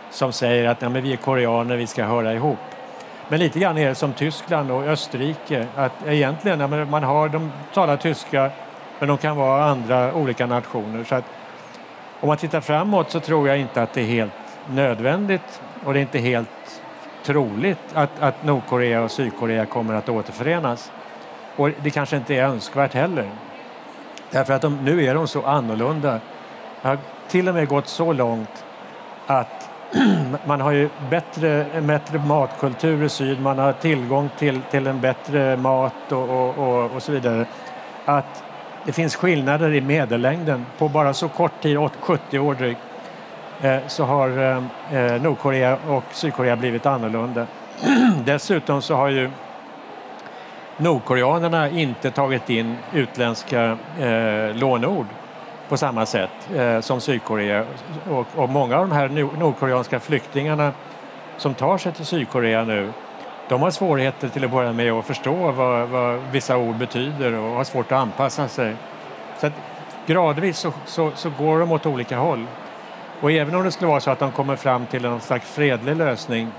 som 0.10 0.34
säger 0.34 0.70
att 0.70 0.82
ja, 0.82 0.90
men 0.90 1.04
vi 1.04 1.14
är 1.14 1.18
koreaner, 1.18 1.76
vi 1.76 1.88
ska 1.88 2.04
höra 2.04 2.34
ihop. 2.34 2.60
Men 3.32 3.40
lite 3.40 3.60
grann 3.60 3.78
är 3.78 3.88
det 3.88 3.96
som 3.96 4.14
Tyskland 4.14 4.72
och 4.72 4.84
Österrike, 4.84 5.68
att 5.76 5.92
egentligen, 6.08 6.90
man 6.90 7.04
har, 7.04 7.30
de 7.30 7.52
talar 7.74 7.98
tyska, 7.98 8.52
men 9.00 9.08
de 9.08 9.18
kan 9.18 9.38
vara 9.38 9.66
andra 9.66 10.14
olika 10.14 10.46
nationer. 10.46 11.04
Så 11.04 11.16
att, 11.16 11.24
om 12.20 12.28
man 12.28 12.38
tittar 12.38 12.62
framåt 12.62 13.12
så 13.12 13.20
tror 13.20 13.48
jag 13.48 13.58
inte 13.58 13.82
att 13.82 13.94
det 13.94 14.02
är 14.02 14.06
helt 14.06 14.34
nödvändigt 14.70 15.62
och 15.86 15.94
det 15.94 16.00
är 16.00 16.02
inte 16.02 16.20
helt 16.20 16.82
troligt 17.24 17.80
att, 17.94 18.10
att 18.20 18.44
Nordkorea 18.44 19.02
och 19.02 19.12
Sydkorea 19.12 19.66
kommer 19.66 19.94
att 19.94 20.10
återförenas. 20.10 20.92
Och 21.56 21.70
det 21.84 21.90
kanske 21.90 22.18
inte 22.18 22.36
är 22.36 22.44
önskvärt 22.44 22.94
heller. 22.94 23.30
Därför 24.32 24.54
att 24.54 24.62
de, 24.62 24.86
nu 24.86 25.06
är 25.06 25.16
de 25.16 25.28
så 25.28 25.46
annorlunda. 25.46 26.20
Det 26.82 26.88
har 26.88 26.98
till 27.28 27.50
och 27.50 27.56
med 27.56 27.68
gått 27.68 27.88
så 27.88 28.14
långt 28.14 28.66
att 29.28 29.61
man 30.46 30.62
har 30.62 30.72
ju 30.72 30.90
bättre, 31.10 31.66
bättre 31.82 32.20
matkultur 32.20 33.04
i 33.04 33.10
syd, 33.10 33.42
man 33.42 33.60
har 33.60 33.74
tillgång 33.74 34.30
till, 34.38 34.60
till 34.72 34.88
en 34.88 35.02
bättre 35.02 35.58
mat 35.58 36.12
och, 36.12 36.30
och, 36.30 36.58
och, 36.58 36.92
och 36.92 37.04
så 37.04 37.12
vidare. 37.12 37.46
Att 38.06 38.44
det 38.86 38.92
finns 38.92 39.16
skillnader 39.16 39.74
i 39.74 39.82
medellängden. 39.82 40.66
På 40.78 40.90
bara 40.90 41.14
så 41.14 41.30
kort 41.30 41.62
tid, 41.62 41.78
70 42.00 42.40
år 42.40 42.56
drygt, 42.56 42.80
eh, 43.62 43.78
så 43.88 44.04
har 44.04 44.30
eh, 44.30 44.98
eh, 44.98 45.22
Nordkorea 45.22 45.78
och 45.88 46.04
Sydkorea 46.12 46.56
blivit 46.56 46.86
annorlunda. 46.86 47.48
Dessutom 48.26 48.82
så 48.82 48.96
har 48.96 49.10
ju 49.10 49.30
nordkoreanerna 50.78 51.70
inte 51.70 52.12
tagit 52.12 52.50
in 52.50 52.78
utländska 52.94 53.78
lånord 54.54 55.06
på 55.72 55.78
samma 55.78 56.06
sätt 56.06 56.50
eh, 56.56 56.80
som 56.80 57.02
Sydkorea. 57.02 57.66
Och, 58.10 58.28
och, 58.36 58.50
många 58.50 58.78
av 58.78 58.90
de 58.90 58.96
här 58.96 59.10
nordkoreanska 59.40 60.00
flyktingarna 60.00 60.72
som 61.38 61.54
tar 61.54 61.78
sig 61.78 61.92
till 61.94 62.06
Sydkorea 62.06 62.64
nu 62.64 62.94
de 63.50 63.62
har 63.62 63.72
svårigheter 63.72 64.30
till 64.30 64.46
att 64.46 64.52
börja 64.52 64.74
med 64.74 64.92
att 64.92 65.06
förstå 65.06 65.52
vad, 65.52 65.90
vad 65.90 66.20
vissa 66.32 66.58
ord 66.58 66.76
betyder 66.76 67.34
och 67.34 67.52
har 67.52 67.64
svårt 67.64 67.92
att 67.92 67.98
anpassa 67.98 68.48
sig. 68.48 68.76
Så 69.40 69.48
att 69.48 69.54
gradvis 70.06 70.58
så, 70.58 70.74
så, 70.86 71.12
så, 71.16 71.30
går 71.38 71.60
de 71.60 71.72
åt 71.72 71.86
olika 71.86 72.18
håll. 72.18 72.46
Och 73.22 73.32
även 73.32 73.56
om 73.56 73.64
det 73.64 73.72
skulle 73.72 73.88
vara 73.88 74.00
så 74.00 74.12
att 74.12 74.20
de 74.20 74.32
kommer 74.32 74.56
fram 74.56 74.86
till 74.86 75.06
en 75.06 75.20
slags 75.20 75.52
fredlig 75.52 75.96
lösning 75.96 76.52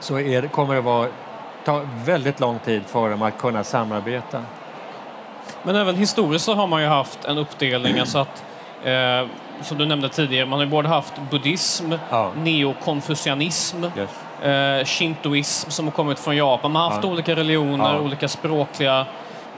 så 0.00 0.18
är, 0.18 0.42
kommer 0.42 0.74
det 0.74 0.80
vara, 0.80 1.08
ta 1.64 1.82
väldigt 2.04 2.40
lång 2.40 2.58
tid 2.58 2.82
för 2.86 3.10
dem 3.10 3.22
att 3.22 3.38
kunna 3.38 3.64
samarbeta. 3.64 4.42
Men 5.62 5.76
även 5.76 5.96
historiskt 5.96 6.44
så 6.44 6.54
har 6.54 6.66
man 6.66 6.82
ju 6.82 6.88
haft 6.88 7.24
en 7.24 7.38
uppdelning, 7.38 7.98
alltså 7.98 8.18
att 8.18 8.44
eh, 8.84 9.26
som 9.62 9.78
du 9.78 9.86
nämnde 9.86 10.08
tidigare, 10.08 10.46
man 10.46 10.58
har 10.58 10.66
både 10.66 10.88
haft 10.88 11.12
buddhism, 11.30 11.92
ja. 12.10 12.30
neokonfucianism, 12.36 13.84
yes. 13.84 14.44
eh, 14.44 14.84
shintoism 14.84 15.70
som 15.70 15.84
har 15.84 15.92
kommit 15.92 16.18
från 16.18 16.36
Japan. 16.36 16.72
Man 16.72 16.82
har 16.82 16.90
haft 16.90 17.04
ja. 17.04 17.10
olika 17.10 17.36
religioner, 17.36 17.94
ja. 17.94 18.00
olika 18.00 18.28
språkliga 18.28 19.06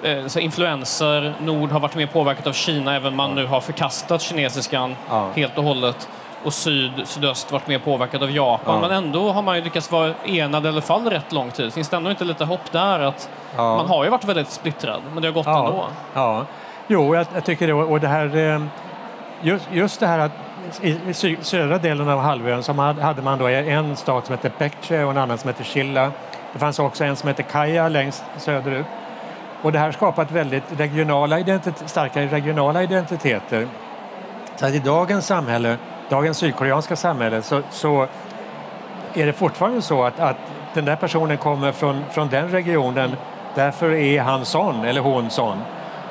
eh, 0.03 0.27
så 0.27 0.41
influenser. 0.41 1.35
Nord 1.41 1.71
har 1.71 1.81
varit 1.81 1.95
mer 1.95 2.07
påverkat 2.07 2.47
av 2.47 2.53
Kina, 2.53 2.97
även 2.97 3.13
om 3.13 3.17
man 3.17 3.35
nu 3.35 3.47
har 3.47 3.61
förkastat 3.61 4.23
kinesiskan 4.23 4.97
helt 5.35 5.59
och 5.59 5.65
hållet 5.65 6.09
och 6.45 6.55
syd, 6.55 6.93
sydöst 7.05 7.53
varit 7.53 7.67
mer 7.67 7.79
påverkad 7.79 8.23
av 8.23 8.31
Japan. 8.31 8.75
Ja. 8.75 8.89
Men 8.89 9.05
ändå 9.05 9.33
har 9.33 9.43
man 9.43 9.57
ju 9.57 9.65
lyckats 9.65 9.91
vara 9.91 10.15
enad 10.25 10.65
i 10.65 10.69
alla 10.69 10.81
fall 10.81 11.11
rätt 11.11 11.33
lång 11.33 11.51
tid. 11.51 11.73
Finns 11.73 11.89
det 11.89 11.97
ändå 11.97 12.11
inte 12.11 12.25
lite 12.25 12.45
hopp 12.45 12.73
där? 12.73 13.01
att 13.01 13.31
ja. 13.57 13.77
Man 13.77 13.87
har 13.87 14.05
ju 14.05 14.11
varit 14.11 14.25
väldigt 14.25 14.51
splittrad, 14.51 15.01
men 15.13 15.23
det 15.23 15.29
har 15.29 15.33
gått 15.33 15.47
ja. 15.47 15.67
ändå. 15.67 15.85
Ja, 16.15 16.47
jo, 16.87 17.15
jag, 17.15 17.27
jag 17.35 17.45
tycker 17.45 17.67
det. 17.67 17.73
Och 17.73 18.01
det 18.01 18.09
här, 18.09 18.37
eh, 18.37 18.63
just, 19.43 19.69
just 19.73 20.01
det 20.01 20.07
här 20.07 20.19
att 20.19 20.33
i 20.83 21.15
södra 21.41 21.79
delen 21.79 22.09
av 22.09 22.21
halvön 22.21 22.63
så 22.63 22.73
hade 22.73 23.23
man 23.23 23.39
då 23.39 23.49
en 23.49 23.97
stat 23.97 24.27
som 24.27 24.33
hette 24.33 24.51
Pekche 24.51 25.05
och 25.05 25.11
en 25.11 25.19
annan 25.19 25.39
som 25.39 25.49
hette 25.49 25.65
Chilla. 25.65 26.13
Det 26.53 26.59
fanns 26.59 26.79
också 26.79 27.05
en 27.05 27.17
som 27.17 27.29
hette 27.29 27.43
Kaya 27.43 27.89
längst 27.89 28.25
söderut. 28.37 28.87
Och 29.63 29.73
det 29.73 29.79
här 29.79 29.93
skapat 29.93 30.31
väldigt 30.31 30.65
regionala 30.79 31.39
identitet, 31.39 31.89
starka 31.91 32.21
regionala 32.21 32.83
identiteter. 32.83 33.69
Så 34.57 34.67
att 34.67 34.75
i 34.75 34.79
dagens 34.79 35.27
samhälle 35.27 35.77
dagens 36.15 36.39
sydkoreanska 36.39 36.97
samhälle 36.97 37.43
så, 37.43 37.63
så 37.71 38.07
är 39.15 39.27
det 39.27 39.33
fortfarande 39.33 39.83
så 39.83 40.05
att, 40.05 40.21
att 40.21 40.37
den 40.75 40.85
där 40.85 40.97
personen 40.97 41.37
kommer 41.37 41.73
från, 41.73 42.05
från 42.11 42.29
den 42.29 42.49
regionen, 42.49 43.17
därför 43.55 43.93
är 43.93 44.21
han 44.21 44.45
sån 44.45 44.85
eller 44.85 45.01
hon 45.01 45.31
sån. 45.31 45.59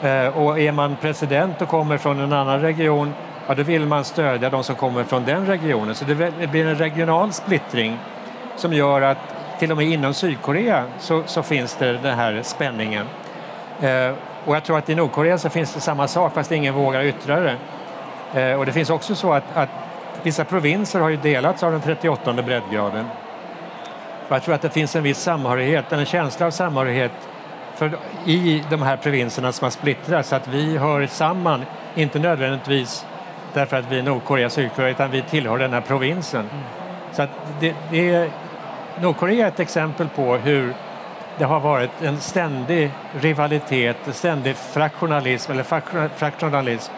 Eh, 0.01 0.27
och 0.38 0.60
är 0.60 0.72
man 0.72 0.95
president 1.01 1.62
och 1.62 1.67
kommer 1.67 1.98
från 1.98 2.19
en 2.19 2.33
annan 2.33 2.62
region, 2.62 3.13
ja, 3.48 3.55
då 3.55 3.63
vill 3.63 3.86
man 3.86 4.03
stödja 4.03 4.50
de 4.50 4.63
som 4.63 4.75
kommer 4.75 5.03
från 5.03 5.25
den 5.25 5.45
regionen. 5.45 5.95
Så 5.95 6.05
det 6.05 6.48
blir 6.48 6.67
en 6.67 6.77
regional 6.77 7.33
splittring 7.33 7.98
som 8.55 8.74
gör 8.74 9.01
att 9.01 9.17
till 9.60 9.72
och 9.72 9.77
med 9.77 9.88
inom 9.88 10.13
Sydkorea 10.13 10.86
så, 11.00 11.24
så 11.25 11.43
finns 11.43 11.75
det 11.75 11.93
den 11.93 12.17
här 12.17 12.39
spänningen. 12.43 13.05
Eh, 13.81 14.12
och 14.45 14.55
jag 14.55 14.63
tror 14.63 14.77
att 14.77 14.89
i 14.89 14.95
Nordkorea 14.95 15.38
så 15.38 15.50
finns 15.50 15.74
det 15.74 15.79
samma 15.79 16.07
sak 16.07 16.33
fast 16.33 16.51
ingen 16.51 16.74
vågar 16.74 17.03
yttra 17.03 17.39
det. 17.39 17.55
Eh, 18.33 18.60
och 18.60 18.65
det 18.65 18.72
finns 18.72 18.89
också 18.89 19.15
så 19.15 19.33
att, 19.33 19.43
att 19.53 19.69
vissa 20.24 20.46
provinser 20.46 21.00
har 21.00 21.10
ju 21.10 21.18
delats 21.18 21.63
av 21.63 21.72
den 21.72 21.82
38 21.82 22.34
breddgraden. 22.34 23.06
Jag 24.30 24.44
tror 24.44 24.56
att 24.56 24.62
det 24.62 24.70
finns 24.70 24.96
en 24.96 25.03
viss 25.03 25.20
samhörighet, 25.20 25.92
en 25.92 26.06
känsla 26.06 26.46
av 26.46 26.51
samhörighet 26.51 27.12
för, 27.75 27.98
i 28.25 28.63
de 28.70 28.82
här 28.82 28.98
provinserna 28.98 29.51
som 29.51 29.65
har 29.65 29.72
splittrats, 29.72 30.30
så 30.30 30.36
att 30.36 30.48
vi 30.48 30.77
hör 30.77 31.08
samman, 31.08 31.65
inte 31.96 32.20
nödvändigtvis 32.20 33.06
därför 33.53 33.77
att 33.77 33.92
vi 33.92 34.00
är 34.00 34.03
Nordkorea, 34.03 34.50
Sydkorea, 34.50 34.89
utan 34.89 35.12
vi 35.12 35.22
tillhör 35.22 35.58
den 35.58 35.74
här 35.74 35.82
provinsen. 35.82 36.50
Mm. 36.51 36.63
Så 37.12 37.22
att 37.22 37.30
det, 37.60 37.75
det 37.92 38.10
är, 38.10 38.30
Nordkorea 39.01 39.46
är 39.46 39.48
ett 39.48 39.60
exempel 39.60 40.08
på 40.15 40.36
hur 40.36 40.74
det 41.38 41.46
har 41.46 41.60
varit 41.60 42.01
en 42.01 42.20
ständig 42.20 42.92
rivalitet, 43.22 43.98
en 44.08 44.13
ständig 44.13 44.56
fraktionalism 44.56 45.51
eller 45.51 45.63
fraktionalism 46.10 46.94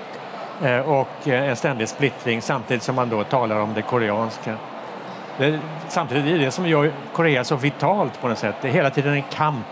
och 0.85 1.27
eh, 1.27 1.50
en 1.50 1.55
ständig 1.55 1.89
splittring 1.89 2.41
samtidigt 2.41 2.83
som 2.83 2.95
man 2.95 3.09
då 3.09 3.24
talar 3.24 3.59
om 3.59 3.74
det 3.74 3.81
koreanska. 3.81 4.55
Det, 5.38 5.59
samtidigt 5.88 6.25
är 6.25 6.45
det 6.45 6.51
som 6.51 6.67
gör 6.67 6.91
Korea 7.13 7.43
så 7.43 7.55
vitalt 7.55 8.21
på 8.21 8.27
något 8.27 8.38
sätt. 8.38 8.55
Det 8.62 8.67
är 8.67 8.71
hela 8.71 8.89
tiden 8.89 9.13
en 9.13 9.24
kamp. 9.24 9.65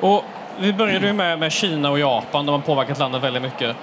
Och 0.00 0.24
vi 0.58 0.72
började 0.72 1.06
ju 1.06 1.12
med, 1.12 1.38
med 1.38 1.52
Kina 1.52 1.90
och 1.90 1.98
Japan, 1.98 2.46
de 2.46 2.52
har 2.52 2.58
påverkat 2.58 2.98
landet 2.98 3.22
väldigt 3.22 3.42
mycket. 3.42 3.76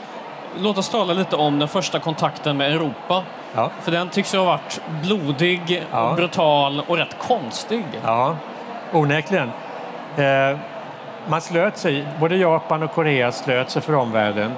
Låt 0.59 0.77
oss 0.77 0.89
tala 0.89 1.13
lite 1.13 1.35
om 1.35 1.59
den 1.59 1.67
första 1.67 1.99
kontakten 1.99 2.57
med 2.57 2.71
Europa. 2.71 3.23
Ja. 3.55 3.69
För 3.81 3.91
den 3.91 4.09
tycks 4.09 4.33
ju 4.33 4.37
ha 4.37 4.45
varit 4.45 4.81
blodig, 5.03 5.83
ja. 5.91 6.13
brutal 6.15 6.83
och 6.87 6.97
rätt 6.97 7.17
konstig. 7.19 7.85
Ja, 8.05 8.35
onekligen. 8.91 9.51
Eh, 10.17 10.57
man 11.27 11.41
slöt 11.41 11.77
sig, 11.77 12.07
både 12.19 12.35
Japan 12.35 12.83
och 12.83 12.91
Korea 12.91 13.31
slöt 13.31 13.69
sig 13.69 13.81
för 13.81 13.95
omvärlden. 13.95 14.51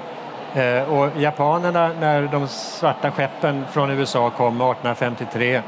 Eh, 0.56 0.92
och 0.92 1.08
japanerna, 1.20 1.90
när 2.00 2.22
de 2.22 2.48
svarta 2.48 3.10
skeppen 3.10 3.64
från 3.72 3.90
USA 3.90 4.30
kom 4.30 4.54
1853 4.54 5.62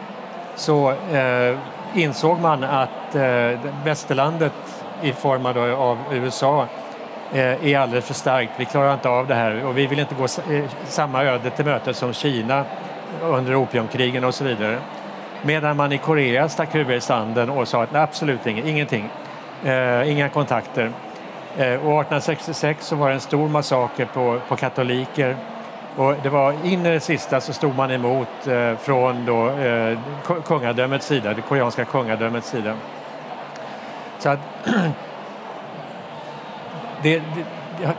så 0.55 0.91
eh, 0.91 1.59
insåg 1.95 2.41
man 2.41 2.65
att 2.65 3.15
eh, 3.15 3.23
västerlandet 3.85 4.53
i 5.03 5.13
form 5.13 5.47
av 5.77 5.99
USA 6.13 6.67
eh, 7.33 7.67
är 7.67 7.79
alldeles 7.79 8.05
för 8.07 8.15
starkt. 8.15 8.53
Vi 8.57 8.65
klarar 8.65 8.95
inte 8.95 9.09
av 9.09 9.27
det 9.27 9.35
här 9.35 9.65
och 9.65 9.79
vi 9.79 9.87
vill 9.87 9.99
inte 9.99 10.15
gå 10.15 10.25
eh, 10.25 10.65
samma 10.85 11.25
öde 11.25 11.51
till 11.51 11.65
mötes 11.65 11.99
som 11.99 12.13
Kina 12.13 12.65
under 13.23 13.55
opiumkrigen 13.55 14.25
och 14.25 14.35
så 14.35 14.45
vidare. 14.45 14.79
Medan 15.43 15.77
man 15.77 15.93
i 15.93 15.99
Korea 15.99 16.49
stack 16.49 16.75
huvudet 16.75 17.03
i 17.03 17.07
sanden 17.07 17.51
och 17.51 17.69
sa 17.69 17.83
att 17.83 17.93
nej, 17.93 18.03
absolut 18.03 18.47
ingenting, 18.47 19.11
eh, 19.65 20.11
inga 20.11 20.29
kontakter. 20.29 20.93
Eh, 21.57 21.75
och 21.75 22.01
1866 22.01 22.87
så 22.87 22.97
var 22.97 23.09
det 23.09 23.15
en 23.15 23.21
stor 23.21 23.49
massaker 23.49 24.07
på, 24.07 24.41
på 24.49 24.57
katoliker 24.57 25.37
och 25.97 26.15
det 26.23 26.29
var 26.29 26.53
in 26.65 26.87
i 26.87 26.91
det 26.91 27.01
sista 27.01 27.41
så 27.41 27.53
stod 27.53 27.77
man 27.77 27.91
emot 27.91 28.47
eh, 28.47 28.77
från 28.77 29.27
då, 29.27 29.51
eh, 29.51 29.99
kungadömets 30.45 31.07
sida, 31.07 31.35
det 31.35 31.43
koreanska 31.43 31.85
kungadömets 31.85 32.51
sida. 32.51 32.75
Så 34.19 34.29
att 34.29 34.39
det, 37.03 37.19
det, 37.19 37.23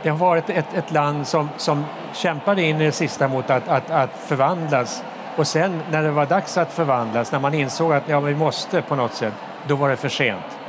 det, 0.02 0.08
har 0.08 0.16
varit 0.16 0.50
ett, 0.50 0.74
ett 0.74 0.92
land 0.92 1.26
som, 1.26 1.48
som 1.56 1.84
kämpade 2.12 2.62
in 2.62 2.80
i 2.80 2.84
det 2.84 2.92
sista 2.92 3.28
mot 3.28 3.50
att, 3.50 3.68
att, 3.68 3.90
att 3.90 4.10
förvandlas 4.26 5.04
och 5.36 5.46
sen 5.46 5.82
när 5.90 6.02
det 6.02 6.10
var 6.10 6.26
dags 6.26 6.58
att 6.58 6.72
förvandlas, 6.72 7.32
när 7.32 7.38
man 7.38 7.54
insåg 7.54 7.92
att 7.92 8.08
ja, 8.08 8.20
vi 8.20 8.34
måste 8.34 8.82
på 8.82 8.96
något 8.96 9.14
sätt, 9.14 9.34
då 9.66 9.74
var 9.74 9.88
det 9.88 9.96
för 9.96 10.08
sent. 10.08 10.59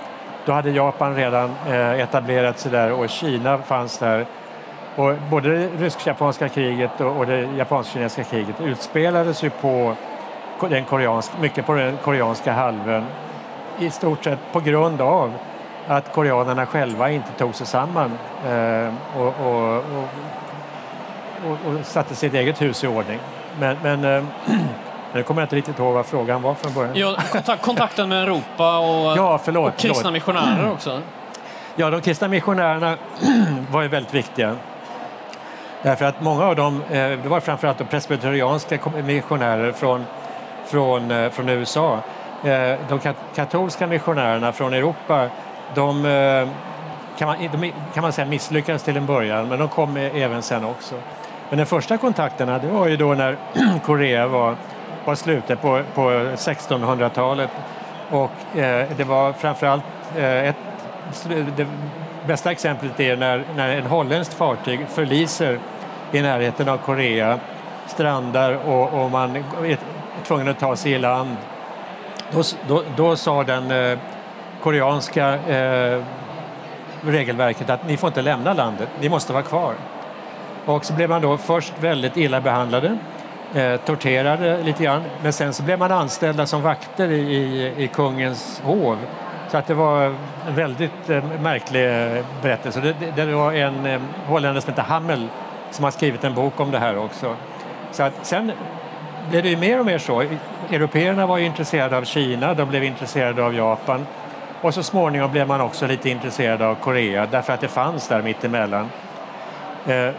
Då 0.45 0.51
hade 0.51 0.71
Japan 0.71 1.15
redan 1.15 1.55
eh, 1.67 1.99
etablerat 1.99 2.59
sig 2.59 2.71
där 2.71 2.91
och 2.91 3.09
Kina 3.09 3.57
fanns 3.57 3.97
där. 3.97 4.25
Och 4.95 5.13
både 5.29 5.49
det 5.49 5.67
rysk-japanska 5.67 6.49
kriget 6.49 7.01
och 7.01 7.25
det 7.25 7.41
japansk-kinesiska 7.57 8.23
kriget 8.23 8.61
utspelades 8.61 9.43
ju 9.43 9.49
på 9.49 9.95
den 10.69 10.85
koreansk, 10.85 11.31
mycket 11.41 11.65
på 11.65 11.73
den 11.73 11.97
koreanska 11.97 12.53
halvön 12.53 13.05
i 13.79 13.89
stort 13.89 14.23
sett 14.23 14.39
på 14.51 14.59
grund 14.59 15.01
av 15.01 15.33
att 15.87 16.13
koreanerna 16.13 16.65
själva 16.65 17.11
inte 17.11 17.31
tog 17.31 17.55
sig 17.55 17.67
samman 17.67 18.11
eh, 18.47 18.93
och, 19.17 19.27
och, 19.27 19.75
och, 21.45 21.51
och, 21.51 21.85
satte 21.85 22.15
sitt 22.15 22.33
eget 22.33 22.61
hus 22.61 22.83
i 22.83 22.87
ordning. 22.87 23.19
Men, 23.59 23.77
men 23.83 24.05
eh, 24.05 24.23
Nu 25.13 25.23
kommer 25.23 25.41
jag 25.41 25.45
inte 25.45 25.55
riktigt 25.55 25.79
ihåg 25.79 25.93
vad 25.93 26.05
frågan 26.05 26.41
var 26.41 26.53
från 26.53 26.73
början. 26.73 26.91
Ja, 26.95 27.15
kontakt, 27.31 27.61
kontakten 27.63 28.09
med 28.09 28.23
Europa 28.23 28.79
och, 28.79 29.17
Ja, 29.17 29.39
förlåt, 29.43 29.73
och 29.73 29.79
kristna 29.79 29.95
förlåt. 29.95 30.13
missionärer 30.13 30.71
också. 30.71 31.01
Ja, 31.75 31.89
de 31.89 32.01
kristna 32.01 32.27
missionärerna 32.27 32.97
var 33.71 33.81
ju 33.81 33.87
väldigt 33.87 34.13
viktiga. 34.13 34.55
Därför 35.83 36.05
att 36.05 36.21
många 36.21 36.45
av 36.45 36.55
dem, 36.55 36.83
eh, 36.89 36.93
det 36.93 37.27
var 37.27 37.39
framförallt 37.39 37.77
de 37.77 37.83
presbyterianska 37.83 38.79
missionärer 39.05 39.71
från, 39.71 40.05
från, 40.65 41.11
eh, 41.11 41.29
från 41.29 41.49
USA. 41.49 41.93
Eh, 42.43 42.49
De 42.89 42.99
kat- 42.99 43.15
katolska 43.35 43.87
missionärerna 43.87 44.51
från 44.51 44.73
Europa, 44.73 45.27
de 45.75 46.03
kan 47.17 47.27
man, 47.27 47.37
de 47.61 47.71
kan 47.93 48.01
man 48.01 48.11
säga 48.13 48.27
misslyckades 48.27 48.83
till 48.83 48.97
en 48.97 49.05
början, 49.05 49.47
men 49.47 49.59
de 49.59 49.67
kom 49.67 49.97
även 49.97 50.41
sen 50.41 50.65
också. 50.65 50.95
Men 51.49 51.59
de 51.59 51.65
första 51.65 51.97
kontakterna, 51.97 52.57
det 52.59 52.67
var 52.67 52.87
ju 52.87 52.97
då 52.97 53.13
när 53.13 53.37
Korea 53.85 54.27
var, 54.27 54.55
var 55.05 55.15
slutet 55.15 55.61
på, 55.61 55.81
på 55.95 56.09
1600-talet. 56.11 57.49
Och 58.09 58.57
eh, 58.57 58.87
det 58.97 59.03
var 59.03 59.33
framförallt 59.33 59.83
eh, 60.17 60.47
ett 60.49 60.55
det 61.55 61.67
bästa 62.27 62.51
exemplet 62.51 62.99
är 62.99 63.17
när, 63.17 63.43
när 63.55 63.69
en 63.69 63.85
holländskt 63.85 64.33
fartyg 64.33 64.87
förliser 64.87 65.59
i 66.11 66.21
närheten 66.21 66.69
av 66.69 66.77
Korea, 66.77 67.39
strandar 67.87 68.53
och, 68.53 69.03
och 69.03 69.11
man 69.11 69.35
är 69.35 69.77
tvungen 70.23 70.47
att 70.47 70.59
ta 70.59 70.75
sig 70.75 70.91
i 70.91 70.97
land. 70.97 71.37
Då, 72.31 72.43
då, 72.67 72.83
då 72.95 73.15
sa 73.15 73.43
den 73.43 73.71
eh, 73.71 73.99
koreanska 74.61 75.33
eh, 75.35 76.03
regelverket 77.01 77.69
att 77.69 77.87
ni 77.87 77.97
får 77.97 78.07
inte 78.07 78.21
lämna 78.21 78.53
landet, 78.53 78.89
ni 78.99 79.09
måste 79.09 79.33
vara 79.33 79.43
kvar. 79.43 79.73
Och 80.65 80.85
så 80.85 80.93
blev 80.93 81.09
man 81.09 81.21
då 81.21 81.37
först 81.37 81.73
väldigt 81.79 82.17
illa 82.17 82.41
behandlade, 82.41 82.97
eh, 83.53 83.77
torterade 83.77 84.63
lite 84.63 84.83
grann, 84.83 85.01
men 85.23 85.33
sen 85.33 85.53
så 85.53 85.63
blev 85.63 85.79
man 85.79 85.91
anställda 85.91 86.45
som 86.45 86.61
vakter 86.61 87.11
i, 87.11 87.35
i, 87.35 87.73
i 87.83 87.87
kungens 87.87 88.61
hov. 88.63 88.97
Så 89.49 89.57
att 89.57 89.67
det 89.67 89.73
var 89.73 90.03
en 90.47 90.55
väldigt 90.55 91.09
eh, 91.09 91.23
märklig 91.41 91.85
eh, 91.85 92.25
berättelse. 92.41 92.81
Det, 92.81 92.95
det, 93.15 93.25
det 93.25 93.33
var 93.33 93.53
en 93.53 93.85
eh, 93.85 94.01
holländare 94.27 94.61
som 94.61 94.69
heter 94.69 94.83
Hammel 94.83 95.27
som 95.71 95.83
har 95.83 95.91
skrivit 95.91 96.23
en 96.23 96.33
bok 96.33 96.59
om 96.59 96.71
det 96.71 96.79
här 96.79 96.97
också. 96.97 97.35
Så 97.91 98.03
att 98.03 98.13
sen 98.21 98.51
blev 99.29 99.43
det 99.43 99.49
ju 99.49 99.57
mer 99.57 99.79
och 99.79 99.85
mer 99.85 99.97
så. 99.97 100.23
Européerna 100.69 101.25
var 101.25 101.37
ju 101.37 101.45
intresserade 101.45 101.97
av 101.97 102.03
Kina, 102.03 102.53
de 102.53 102.69
blev 102.69 102.83
intresserade 102.83 103.43
av 103.43 103.55
Japan 103.55 104.05
och 104.61 104.73
så 104.73 104.83
småningom 104.83 105.31
blev 105.31 105.47
man 105.47 105.61
också 105.61 105.87
lite 105.87 106.09
intresserad 106.09 106.61
av 106.61 106.75
Korea 106.75 107.27
därför 107.31 107.53
att 107.53 107.61
det 107.61 107.67
fanns 107.67 108.07
där 108.07 108.21
mittemellan. 108.21 108.89
Eh, 109.87 110.09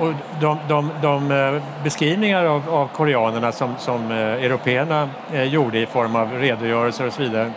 och 0.00 0.12
de, 0.40 0.58
de, 0.68 0.90
de 1.02 1.30
eh, 1.32 1.62
beskrivningar 1.84 2.44
av, 2.44 2.62
av 2.70 2.88
koreanerna 2.88 3.52
som, 3.52 3.74
som 3.78 4.10
eh, 4.10 4.16
européerna 4.18 5.08
eh, 5.32 5.42
gjorde 5.42 5.78
i 5.78 5.86
form 5.86 6.16
av 6.16 6.32
redogörelser 6.32 7.06
och 7.06 7.12
så 7.12 7.22
vidare 7.22 7.52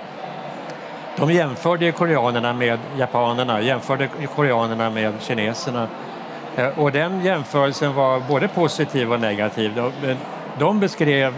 de 1.15 1.31
jämförde 1.31 1.91
koreanerna 1.91 2.53
med 2.53 2.79
japanerna, 2.98 3.62
jämförde 3.62 4.10
koreanerna 4.36 4.89
med 4.89 5.13
kineserna. 5.20 5.88
Eh, 6.55 6.79
Och 6.79 6.91
den 6.91 7.22
jämförelsen 7.25 7.93
var 7.93 8.20
både 8.20 8.48
positiv 8.48 9.13
och 9.13 9.20
negativ. 9.20 9.72
De, 9.75 10.10
eh, 10.10 10.17
de 10.60 10.79
beskrev 10.79 11.34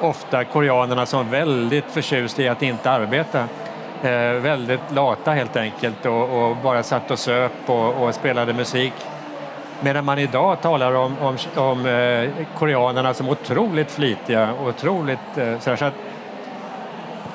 ofta 0.00 0.44
koreanerna 0.44 1.06
som 1.06 1.30
väldigt 1.30 1.84
förtjusta 1.84 2.42
i 2.42 2.48
att 2.48 2.62
inte 2.62 2.90
arbeta. 2.90 3.38
Eh, 4.02 4.32
väldigt 4.40 4.92
lata 4.92 5.30
helt 5.30 5.56
enkelt 5.56 6.06
och, 6.06 6.50
och 6.50 6.56
bara 6.56 6.82
satt 6.82 7.10
och 7.10 7.18
söp 7.18 7.52
och, 7.66 8.02
och 8.02 8.14
spelade 8.14 8.52
musik. 8.52 8.92
Medan 9.84 10.04
man 10.04 10.18
idag 10.18 10.60
talar 10.60 10.94
om, 10.94 11.16
om, 11.20 11.36
om 11.56 11.86
eh, 11.86 12.46
koreanerna 12.58 13.14
som 13.14 13.28
otroligt 13.28 13.90
flitiga 13.90 14.52
och 14.52 14.68
otroligt... 14.68 15.38
Eh, 15.38 15.58
så, 15.58 15.70
här, 15.70 15.76
så 15.76 15.84
att 15.84 15.94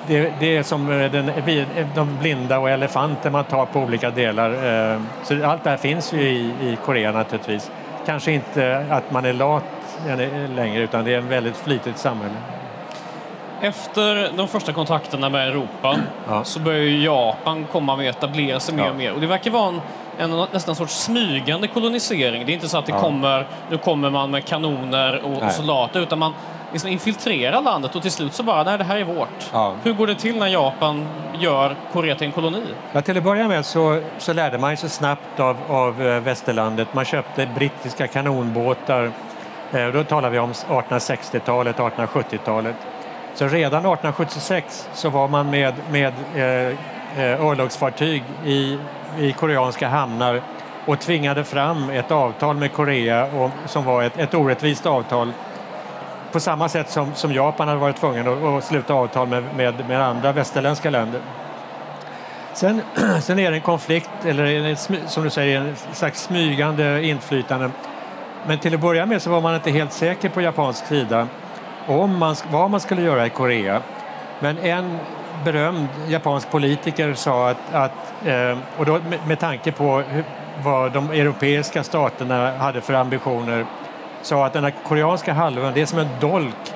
det, 0.07 0.33
det 0.39 0.57
är 0.57 0.63
som 0.63 0.91
eh, 0.91 1.11
den, 1.11 1.29
eh, 1.29 1.77
eh, 1.77 1.87
de 1.95 2.17
blinda 2.19 2.59
och 2.59 2.69
elefanter 2.69 3.29
man 3.29 3.43
tar 3.43 3.65
på 3.65 3.79
olika 3.79 4.09
delar. 4.09 4.49
Eh, 4.93 5.01
Så 5.23 5.45
allt 5.45 5.63
det 5.63 5.69
här 5.69 5.77
finns 5.77 6.13
ju 6.13 6.21
i, 6.21 6.53
i 6.61 6.77
Korea 6.85 7.11
naturligtvis. 7.11 7.71
Kanske 8.05 8.31
inte 8.31 8.85
att 8.89 9.11
man 9.11 9.25
är 9.25 9.33
lat 9.33 9.63
längre 10.55 10.83
utan 10.83 11.05
det 11.05 11.13
är 11.13 11.19
ett 11.19 11.23
väldigt 11.23 11.57
flitigt 11.57 11.97
samhälle. 11.97 12.35
Efter 13.61 14.31
de 14.37 14.47
första 14.47 14.73
kontakterna 14.73 15.29
med 15.29 15.47
Europa 15.47 15.99
Ja. 16.27 16.43
så 16.43 16.59
börjar 16.59 16.83
Japan 16.83 17.65
komma 17.71 17.95
med 17.95 18.09
att 18.09 18.15
etablera 18.17 18.59
sig 18.59 18.75
mer 18.75 18.83
Ja. 18.83 18.89
och 18.89 18.95
mer. 18.95 19.13
Och 19.13 19.21
det 19.21 19.27
verkar 19.27 19.51
vara 19.51 19.67
en, 19.67 19.81
en 20.31 20.45
nästan 20.51 20.75
sorts 20.75 20.93
smygande 21.03 21.67
kolonisering. 21.67 22.45
Det 22.45 22.51
är 22.51 22.53
inte 22.53 22.67
så 22.69 22.77
att 22.77 22.85
det 22.85 22.91
Ja. 22.91 22.99
kommer, 22.99 23.47
nu 23.69 23.77
kommer 23.77 24.09
man 24.09 24.31
med 24.31 24.45
kanoner 24.45 25.21
och, 25.23 25.29
Nej. 25.31 25.41
och 25.45 25.51
soldater 25.51 25.99
utan 25.99 26.19
man 26.19 26.33
liksom 26.71 26.89
infiltrerar 26.89 27.61
landet 27.61 27.95
och 27.95 28.01
till 28.01 28.11
slut 28.11 28.33
så 28.33 28.43
bara, 28.43 28.63
nej 28.63 28.77
det 28.77 28.83
här 28.83 28.97
är 28.97 29.03
vårt. 29.03 29.73
Hur 29.83 29.93
går 29.93 30.07
det 30.07 30.15
till 30.15 30.37
när 30.39 30.47
Japan 30.47 31.07
gör 31.39 31.75
Korea 31.93 32.15
till 32.15 32.25
en 32.27 32.31
koloni? 32.33 32.63
Ja, 32.91 33.01
till 33.01 33.17
att 33.17 33.23
börja 33.23 33.47
med 33.47 33.65
så, 33.65 34.01
så 34.17 34.33
lärde 34.33 34.57
man 34.57 34.77
sig 34.77 34.89
snabbt 34.89 35.39
av, 35.39 35.57
av 35.69 36.01
eh, 36.07 36.19
västerlandet. 36.19 36.93
Man 36.93 37.05
köpte 37.05 37.47
brittiska 37.55 38.07
kanonbåtar. 38.07 39.11
Eh, 39.71 39.87
Då 39.87 40.03
talar 40.03 40.29
vi 40.29 40.39
om 40.39 40.51
1860-talet, 40.51 41.75
1870-talet. 41.77 42.75
Så 43.37 43.47
redan 43.47 43.79
1876 43.79 44.89
så 44.93 45.09
var 45.09 45.27
man 45.27 45.49
med, 45.49 45.73
med 45.91 46.13
eh, 46.35 46.77
eh, 47.23 47.45
örlogsfartyg 47.45 48.23
i, 48.45 48.77
i 49.19 49.31
koreanska 49.31 49.87
hamnar 49.87 50.41
och 50.85 50.99
tvingade 50.99 51.43
fram 51.43 51.89
ett 51.89 52.11
avtal 52.11 52.55
med 52.55 52.73
Korea 52.73 53.25
och, 53.25 53.51
som 53.65 53.85
var 53.85 54.03
ett, 54.03 54.17
ett 54.17 54.33
orättvist 54.33 54.85
avtal 54.85 55.31
på 56.31 56.39
samma 56.39 56.69
sätt 56.69 56.89
som, 56.89 57.13
som 57.13 57.33
Japan 57.33 57.67
hade 57.67 57.79
varit 57.79 57.95
tvungen 57.95 58.27
att, 58.27 58.43
att 58.43 58.63
sluta 58.63 58.93
avtal 58.93 59.27
med, 59.27 59.43
med, 59.55 59.87
med 59.87 60.01
andra 60.01 60.31
västerländska 60.31 60.89
länder. 60.89 61.21
Sen, 62.53 62.81
sen 63.21 63.39
är 63.39 63.51
det 63.51 63.57
en 63.57 63.61
konflikt, 63.61 64.09
eller 64.25 64.45
en, 64.45 64.75
som 65.07 65.23
du 65.23 65.29
säger, 65.29 65.61
en 65.61 65.75
slags 65.93 66.23
smygande 66.23 67.03
inflytande. 67.03 67.71
Men 68.47 68.59
till 68.59 68.73
att 68.73 68.81
börja 68.81 69.05
med 69.05 69.21
så 69.21 69.29
var 69.29 69.41
man 69.41 69.55
inte 69.55 69.71
helt 69.71 69.93
säker 69.93 70.29
på 70.29 70.41
japansk 70.41 70.85
sida 70.85 71.27
om 71.87 72.17
man, 72.17 72.35
vad 72.51 72.71
man 72.71 72.79
skulle 72.79 73.01
göra 73.01 73.25
i 73.25 73.29
Korea. 73.29 73.81
Men 74.39 74.57
en 74.57 74.99
berömd 75.45 75.87
japansk 76.07 76.51
politiker 76.51 77.13
sa 77.13 77.49
att, 77.49 77.73
att 77.73 78.25
eh, 78.25 78.57
och 78.77 78.85
då 78.85 78.93
med, 79.09 79.19
med 79.27 79.39
tanke 79.39 79.71
på 79.71 79.97
hur, 79.99 80.23
vad 80.63 80.91
de 80.91 81.11
europeiska 81.11 81.83
staterna 81.83 82.57
hade 82.57 82.81
för 82.81 82.93
ambitioner, 82.93 83.65
sa 84.21 84.45
att 84.45 84.53
den 84.53 84.63
här 84.63 84.73
koreanska 84.83 85.33
halvön, 85.33 85.73
det 85.73 85.81
är 85.81 85.85
som 85.85 85.99
en 85.99 86.09
dolk 86.19 86.73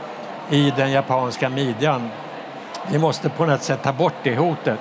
i 0.50 0.74
den 0.78 0.92
japanska 0.92 1.50
midjan. 1.50 2.10
Vi 2.92 3.00
måste 3.00 3.30
på 3.30 3.46
något 3.46 3.64
sätt 3.64 3.84
ta 3.84 3.94
bort 3.94 4.14
det 4.24 4.36
hotet. 4.36 4.80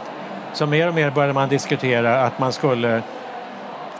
Så 0.53 0.67
mer 0.67 0.89
och 0.89 0.95
mer 0.95 1.11
började 1.11 1.33
man 1.33 1.49
diskutera 1.49 2.23
att 2.23 2.39
man 2.39 2.53
skulle 2.53 3.03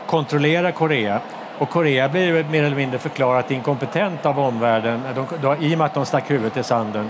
kontrollera 0.07 0.71
Korea. 0.71 1.19
Och 1.61 1.69
Korea 1.69 2.09
blev 2.09 2.23
ju 2.23 2.43
mer 2.43 2.63
eller 2.63 2.75
mindre 2.75 2.99
förklarat 2.99 3.51
inkompetent 3.51 4.25
av 4.25 4.39
omvärlden 4.39 5.01
de, 5.15 5.25
då, 5.41 5.55
i 5.59 5.73
och 5.73 5.77
med 5.77 5.85
att 5.85 5.93
de 5.93 6.05
stack 6.05 6.31
huvudet 6.31 6.57
i 6.57 6.63
sanden. 6.63 7.09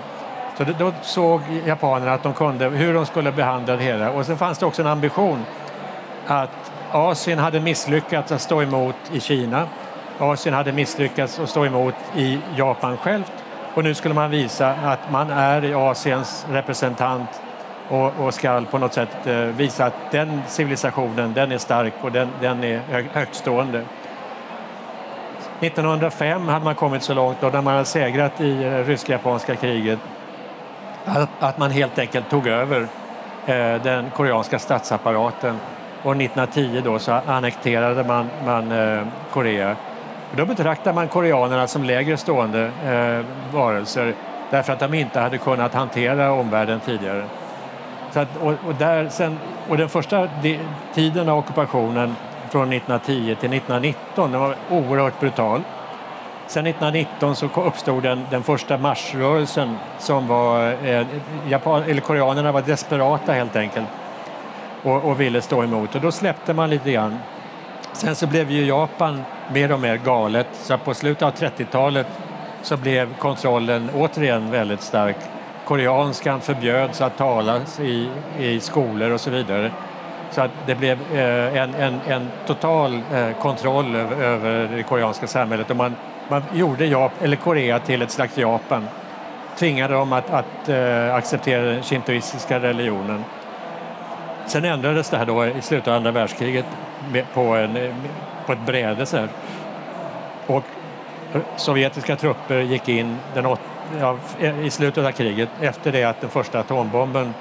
Så 0.58 0.64
då, 0.64 0.74
då 0.80 0.94
såg 1.02 1.42
japanerna 1.66 2.14
att 2.14 2.24
de 2.24 2.34
kunde, 2.34 2.70
hur 2.70 2.94
de 2.94 3.06
skulle 3.06 3.32
behandla 3.32 3.76
det 3.76 3.84
hela. 3.84 4.12
Och 4.12 4.26
sen 4.26 4.38
fanns 4.38 4.58
det 4.58 4.66
också 4.66 4.82
en 4.82 4.88
ambition 4.88 5.46
att 6.28 6.72
Asien 6.92 7.40
hade 7.40 7.60
misslyckats 7.60 8.32
att 8.32 8.42
stå 8.42 8.62
emot 8.62 8.96
i 9.14 9.20
Kina. 9.20 9.68
Asien 10.20 10.56
hade 10.56 10.72
misslyckats 10.72 11.40
att 11.40 11.50
stå 11.50 11.66
emot 11.66 11.96
i 12.16 12.40
Japan 12.56 12.98
självt. 12.98 13.34
Och 13.74 13.84
nu 13.84 13.94
skulle 13.94 14.14
man 14.14 14.32
visa 14.32 14.70
att 14.72 15.12
man 15.12 15.30
är 15.30 15.66
i 15.66 15.74
Asiens 15.74 16.46
representant 16.50 17.42
och, 17.90 18.20
och 18.20 18.34
ska 18.34 18.62
på 18.72 18.78
något 18.78 18.94
sätt 18.94 19.28
eh, 19.28 19.36
visa 19.36 19.86
att 19.86 20.12
den 20.12 20.42
civilisationen 20.48 21.34
den 21.34 21.52
är 21.52 21.58
stark 21.58 21.94
och 22.02 22.12
den, 22.12 22.30
den 22.42 22.64
är 22.64 22.82
hö, 22.90 23.04
högtstående. 23.14 23.86
1905 25.62 26.48
hade 26.48 26.66
man 26.66 26.76
kommit 26.76 27.04
så 27.04 27.14
långt 27.14 27.38
då 27.42 27.48
när 27.48 27.62
man 27.62 27.74
hade 27.74 27.86
segrat 27.86 28.42
i 28.42 28.54
det 28.54 28.84
rysk-japanska 28.84 29.56
kriget 29.56 30.00
att, 31.06 31.30
att 31.40 31.58
man 31.58 31.72
helt 31.72 32.00
enkelt 32.00 32.30
tog 32.30 32.48
över 32.48 32.82
eh, 33.46 33.82
den 33.84 34.10
koreanska 34.10 34.60
statsapparaten 34.60 35.60
och 36.04 36.12
1910 36.12 36.82
då 36.86 37.00
så 37.00 37.12
annekterade 37.12 38.04
man, 38.04 38.30
man 38.46 38.72
eh, 38.72 39.02
Korea. 39.32 39.76
Och 40.32 40.38
då 40.38 40.46
betraktar 40.46 40.94
man 40.94 41.08
koreanerna 41.08 41.68
som 41.68 41.84
lägre 41.84 42.18
stående 42.18 42.72
eh, 42.86 43.26
varelser 43.56 44.14
därför 44.50 44.74
att 44.74 44.80
de 44.80 44.94
inte 44.94 45.20
hade 45.20 45.38
kunnat 45.38 45.74
hantera 45.74 46.32
omvärlden 46.32 46.80
tidigare. 46.80 47.26
Så 48.12 48.20
att, 48.20 48.38
och, 48.38 48.54
och, 48.68 48.76
där 48.80 49.10
sen, 49.10 49.40
och 49.70 49.78
den 49.78 49.90
första 49.90 50.28
de, 50.42 50.60
tiden 50.94 51.30
av 51.30 51.38
ockupationen 51.38 52.16
från 52.52 52.74
1910 52.74 53.36
till 53.40 53.54
1919 53.54 54.32
den 54.32 54.42
var 54.42 54.56
oerhört 54.70 55.20
brutal. 55.20 55.62
Sen 56.48 56.68
1919 56.68 57.36
så 57.36 57.50
uppstod 57.56 58.04
den, 58.04 58.26
den 58.30 58.44
första 58.44 58.78
marsrörelsen 58.78 59.78
som 60.00 60.28
var... 60.28 60.78
Eh, 60.86 61.08
Japan, 61.50 61.84
eller 61.84 62.02
koreanerna 62.02 62.52
var 62.52 62.62
desperata 62.62 63.32
helt 63.34 63.56
enkelt 63.56 63.88
och, 64.84 65.04
och 65.04 65.22
ville 65.22 65.42
stå 65.42 65.64
emot 65.64 65.96
och 65.96 66.02
då 66.02 66.12
släppte 66.12 66.54
man 66.54 66.70
lite 66.70 66.92
grann. 66.92 67.20
Sen 67.94 68.16
så 68.16 68.28
blev 68.28 68.52
ju 68.52 68.66
Japan 68.66 69.24
mer 69.54 69.72
och 69.72 69.80
mer 69.80 69.98
galet 69.98 70.48
så 70.54 70.78
på 70.78 70.94
slutet 70.94 71.24
av 71.24 71.34
30-talet 71.34 72.08
så 72.62 72.78
blev 72.78 73.18
kontrollen 73.18 73.90
återigen 73.96 74.52
väldigt 74.52 74.82
stark. 74.82 75.18
Koreanskan 75.66 76.42
förbjöds 76.42 77.02
att 77.02 77.18
talas 77.18 77.80
i, 77.80 78.10
i 78.40 78.60
skolor 78.60 79.12
och 79.12 79.22
så 79.22 79.30
vidare. 79.30 79.72
Så 80.32 80.42
att 80.42 80.52
det 80.66 80.76
blev 80.76 80.98
eh, 81.14 81.62
en, 81.62 81.76
en, 81.76 82.00
en 82.08 82.28
total 82.46 83.02
eh, 83.14 83.32
kontroll 83.42 83.96
över, 83.96 84.24
över 84.24 84.70
det 84.76 84.84
koreanska 84.84 85.28
samhället 85.28 85.70
och 85.70 85.76
man, 85.76 85.96
man 86.28 86.44
gjorde 86.54 86.86
Jap 86.86 87.12
eller 87.22 87.36
Korea 87.38 87.80
till 87.80 88.02
ett 88.02 88.12
slags 88.12 88.38
Japan. 88.38 88.88
Tvingade 89.58 89.94
dem 89.94 90.14
att, 90.14 90.30
att 90.30 90.70
eh, 90.70 91.16
acceptera 91.16 91.62
den 91.64 91.84
shintoistiska 91.84 92.60
religionen. 92.60 93.24
Sen 94.46 94.66
ändrades 94.66 95.10
det 95.10 95.18
här 95.18 95.26
då 95.26 95.46
i 95.46 95.62
slutet 95.62 95.88
av 95.88 95.94
andra 95.94 96.12
världskriget 96.12 96.66
på, 97.34 97.42
en, 97.42 97.78
eh, 97.78 97.96
på 98.46 98.54
ett 98.54 98.66
bräde. 98.66 99.06
Så 99.06 99.18
här. 99.18 99.30
Och 100.48 100.64
eh, 101.34 101.42
sovjetiska 101.56 102.16
trupper 102.16 102.60
gick 102.60 102.90
in 102.90 103.18
den 103.34 103.46
åt, 103.46 103.60
ja, 104.00 104.18
eh, 104.40 104.66
i 104.66 104.70
slutet 104.70 105.06
av 105.06 105.12
kriget 105.12 105.50
efter 105.62 105.92
det 105.92 106.04
att 106.04 106.22
den 106.22 106.30
första 106.30 106.60
atombomben 106.60 107.34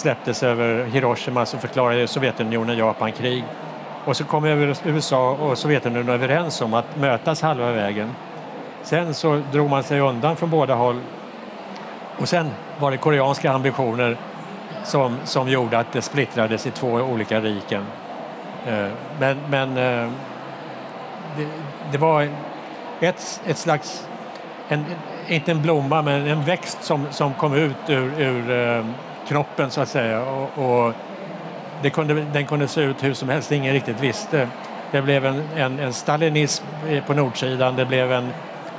släpptes 0.00 0.42
över 0.42 0.84
Hiroshima 0.84 1.46
så 1.46 1.58
förklarade 1.58 2.06
Sovjetunionen 2.06 2.78
Japan 2.78 3.12
krig. 3.12 3.44
Och 4.04 4.16
så 4.16 4.24
kom 4.24 4.44
USA 4.84 5.30
och 5.30 5.58
Sovjetunionen 5.58 6.08
överens 6.08 6.60
om 6.60 6.74
att 6.74 6.96
mötas 6.96 7.42
halva 7.42 7.72
vägen. 7.72 8.10
Sen 8.82 9.14
så 9.14 9.42
drog 9.52 9.70
man 9.70 9.82
sig 9.82 10.00
undan 10.00 10.36
från 10.36 10.50
båda 10.50 10.74
håll 10.74 11.00
och 12.20 12.28
sen 12.28 12.50
var 12.78 12.90
det 12.90 12.96
koreanska 12.96 13.52
ambitioner 13.52 14.16
som, 14.84 15.16
som 15.24 15.48
gjorde 15.48 15.78
att 15.78 15.92
det 15.92 16.02
splittrades 16.02 16.66
i 16.66 16.70
två 16.70 16.88
olika 16.88 17.40
riken. 17.40 17.86
Eh, 18.66 18.88
men, 19.18 19.38
men 19.48 19.68
eh, 19.76 20.10
det, 21.36 21.46
det 21.92 21.98
var 21.98 22.28
ett, 23.00 23.40
ett 23.46 23.58
slags, 23.58 24.08
en, 24.68 24.84
inte 25.28 25.50
en 25.50 25.62
blomma, 25.62 26.02
men 26.02 26.26
en 26.26 26.44
växt 26.44 26.84
som, 26.84 27.06
som 27.10 27.34
kom 27.34 27.54
ut 27.54 27.76
ur, 27.88 28.20
ur 28.20 28.50
eh, 28.50 28.84
kroppen 29.30 29.70
så 29.70 29.80
att 29.80 29.88
säga. 29.88 30.22
Och, 30.22 30.58
och 30.58 30.92
det 31.82 31.90
kunde, 31.90 32.14
den 32.14 32.46
kunde 32.46 32.68
se 32.68 32.80
ut 32.80 33.04
hur 33.04 33.14
som 33.14 33.28
helst, 33.28 33.52
ingen 33.52 33.72
riktigt 33.72 34.00
visste. 34.00 34.48
Det 34.90 35.02
blev 35.02 35.26
en, 35.26 35.42
en, 35.56 35.78
en 35.78 35.92
stalinism 35.92 36.64
på 37.06 37.14
nordsidan, 37.14 37.76
det 37.76 37.84
blev 37.84 38.12
en 38.12 38.28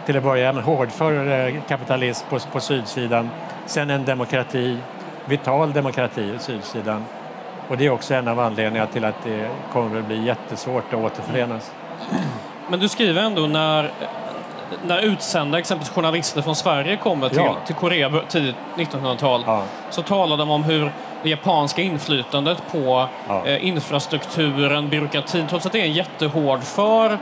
till 0.05 0.17
att 0.17 0.23
börja 0.23 0.53
med 0.53 0.63
hårdför 0.63 1.53
kapitalism 1.67 2.25
på, 2.29 2.39
på 2.39 2.59
sydsidan, 2.59 3.29
sen 3.65 3.89
en 3.89 4.05
demokrati, 4.05 4.77
vital 5.25 5.73
demokrati 5.73 6.33
på 6.33 6.43
sydsidan. 6.43 7.05
Och 7.67 7.77
det 7.77 7.85
är 7.85 7.89
också 7.89 8.13
en 8.13 8.27
av 8.27 8.39
anledningarna 8.39 8.91
till 8.91 9.05
att 9.05 9.23
det 9.23 9.49
kommer 9.73 9.99
att 9.99 10.05
bli 10.05 10.25
jättesvårt 10.25 10.93
att 10.93 10.99
återförenas. 10.99 11.71
Men 12.69 12.79
du 12.79 12.89
skriver 12.89 13.21
ändå 13.21 13.41
när, 13.41 13.91
när 14.85 15.01
utsända 15.01 15.59
exempelvis 15.59 15.93
journalister 15.93 16.41
från 16.41 16.55
Sverige 16.55 16.97
kommer 16.97 17.29
till, 17.29 17.37
ja. 17.37 17.57
till 17.65 17.75
Korea 17.75 18.11
tidigt 18.27 18.55
1900-tal 18.75 19.43
ja. 19.45 19.63
så 19.89 20.01
talar 20.01 20.37
de 20.37 20.49
om 20.49 20.63
hur 20.63 20.91
det 21.23 21.29
japanska 21.29 21.81
inflytandet 21.81 22.57
på 22.71 23.07
ja. 23.27 23.45
eh, 23.45 23.65
infrastrukturen, 23.67 24.89
byråkratin, 24.89 25.47
trots 25.49 25.65
att 25.65 25.71
det 25.71 25.81
är 25.81 25.85
en 25.85 25.93
jättehård 25.93 26.63
för 26.63 27.17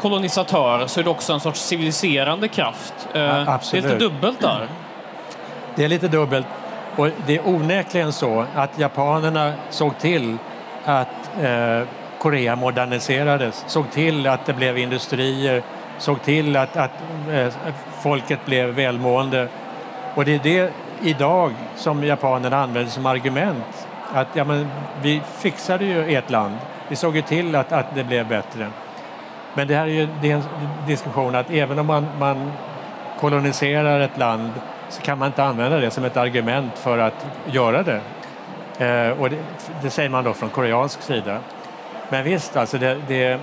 kolonisatör 0.00 0.86
så 0.86 1.00
är 1.00 1.04
det 1.04 1.10
också 1.10 1.32
en 1.32 1.40
sorts 1.40 1.60
civiliserande 1.60 2.48
kraft. 2.48 2.94
Eh, 3.14 3.20
det 3.20 3.78
är 3.78 3.82
lite 3.82 3.98
dubbelt 3.98 4.40
där. 4.40 4.66
Det 5.74 5.84
är 5.84 5.88
lite 5.88 6.08
dubbelt. 6.08 6.46
Och 6.96 7.08
det 7.26 7.36
är 7.36 7.48
onekligen 7.48 8.12
så 8.12 8.44
att 8.54 8.78
japanerna 8.78 9.52
såg 9.70 9.98
till 9.98 10.36
att 10.84 11.30
eh, 11.40 11.82
Korea 12.18 12.56
moderniserades, 12.56 13.64
såg 13.66 13.90
till 13.90 14.26
att 14.26 14.46
det 14.46 14.52
blev 14.52 14.78
industrier, 14.78 15.62
såg 15.98 16.22
till 16.22 16.56
att, 16.56 16.76
att 16.76 16.90
eh, 17.32 17.48
folket 18.00 18.44
blev 18.44 18.68
välmående. 18.68 19.48
Och 20.14 20.24
det 20.24 20.34
är 20.34 20.40
det 20.42 20.72
idag 21.02 21.52
som 21.76 22.04
japanerna 22.04 22.62
använder 22.62 22.90
som 22.90 23.06
argument. 23.06 23.86
Att 24.14 24.28
ja, 24.32 24.44
men, 24.44 24.68
vi 25.02 25.22
fixade 25.38 25.84
ju 25.84 26.14
ert 26.14 26.30
land, 26.30 26.56
vi 26.88 26.96
såg 26.96 27.16
ju 27.16 27.22
till 27.22 27.54
att, 27.54 27.72
att 27.72 27.94
det 27.94 28.04
blev 28.04 28.28
bättre. 28.28 28.70
Men 29.54 29.68
det 29.68 29.74
här 29.74 29.82
är 29.82 29.92
ju 29.92 30.08
det 30.20 30.30
är 30.30 30.34
en 30.36 30.42
diskussion 30.86 31.34
att 31.34 31.50
även 31.50 31.78
om 31.78 31.86
man, 31.86 32.06
man 32.18 32.52
koloniserar 33.20 34.00
ett 34.00 34.18
land 34.18 34.52
så 34.88 35.02
kan 35.02 35.18
man 35.18 35.26
inte 35.26 35.44
använda 35.44 35.78
det 35.78 35.90
som 35.90 36.04
ett 36.04 36.16
argument 36.16 36.78
för 36.78 36.98
att 36.98 37.26
göra 37.46 37.82
det. 37.82 38.00
Eh, 38.78 39.20
och 39.20 39.30
det, 39.30 39.36
det, 39.82 39.90
säger 39.90 40.08
man 40.08 40.24
då 40.24 40.32
från 40.32 40.50
koreansk 40.50 41.02
sida. 41.02 41.38
Men 42.08 42.24
visst, 42.24 42.56
alltså 42.56 42.78
det, 42.78 42.96
det, 43.08 43.40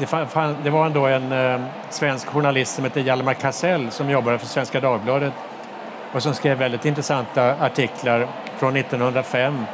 det, 0.00 0.06
fann, 0.06 0.56
det 0.64 0.70
var 0.70 0.86
ändå 0.86 1.06
en 1.06 1.32
eh, 1.32 1.60
svensk 1.90 2.26
journalist 2.26 2.74
som 2.74 2.84
hette 2.84 3.00
Hjalmar 3.00 3.34
Kassell 3.34 3.90
som 3.90 4.10
jobbade 4.10 4.38
för 4.38 4.46
Svenska 4.46 4.80
Dagbladet 4.80 5.32
och 6.12 6.22
som 6.22 6.34
skrev 6.34 6.58
väldigt 6.58 6.84
intressanta 6.84 7.54
artiklar 7.60 8.26
från 8.58 8.76
1905 8.76 9.64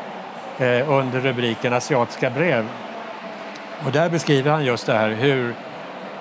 eh, 0.59 0.91
under 0.91 1.21
rubriken 1.21 1.73
Asiatiska 1.73 2.31
brev. 2.31 2.69
Och 3.85 3.93
där 3.93 4.09
beskriver 4.09 4.51
han 4.51 4.65
just 4.65 4.87
det 4.87 4.93
här 4.93 5.09
hur 5.09 5.55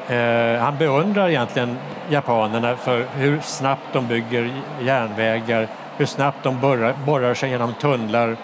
eh, 0.08 0.62
han 0.62 0.78
beundrar 0.78 1.30
egentligen 1.30 1.78
japanerna 2.10 2.76
för 2.76 3.06
hur 3.16 3.40
snabbt 3.40 3.94
de 3.94 4.08
bygger 4.08 4.52
järnvägar, 4.82 5.68
hur 5.98 6.06
snabbt 6.06 6.44
de 6.44 6.60
borrar, 6.60 6.94
borrar 7.06 7.34
sig 7.34 7.50
genom 7.50 7.74
tunnlar 7.74 8.38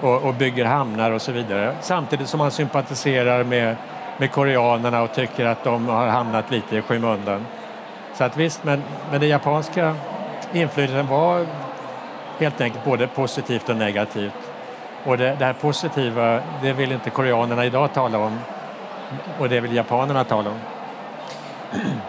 och, 0.00 0.22
och, 0.22 0.34
bygger 0.34 0.64
hamnar 0.64 1.10
och 1.10 1.22
så 1.22 1.32
vidare. 1.32 1.74
Samtidigt 1.80 2.28
som 2.28 2.40
han 2.40 2.50
sympatiserar 2.50 3.44
med, 3.44 3.76
med 4.16 4.32
koreanerna 4.32 5.02
och 5.02 5.14
tycker 5.14 5.46
att 5.46 5.64
de 5.64 5.88
har 5.88 6.06
hamnat 6.06 6.50
lite 6.50 6.76
i 6.76 6.82
skymundan. 6.82 7.46
Så 8.14 8.24
att 8.24 8.36
visst, 8.36 8.64
men, 8.64 8.82
men 9.10 9.20
det 9.20 9.26
japanska 9.26 9.94
inflytandet 10.52 11.10
var 11.10 11.46
helt 12.38 12.60
enkelt 12.60 12.84
både 12.84 13.06
positivt 13.06 13.68
och 13.68 13.76
negativt. 13.76 14.32
Och 15.04 15.18
det, 15.18 15.36
det 15.38 15.44
här 15.44 15.52
positiva, 15.52 16.40
det 16.62 16.72
vill 16.72 16.92
inte 16.92 17.10
koreanerna 17.10 17.64
idag 17.64 17.92
tala 17.94 18.18
om 18.18 18.38
och 19.38 19.48
det 19.48 19.60
vill 19.60 19.76
japanerna 19.76 20.24
tala 20.24 20.50
om. 20.50 20.58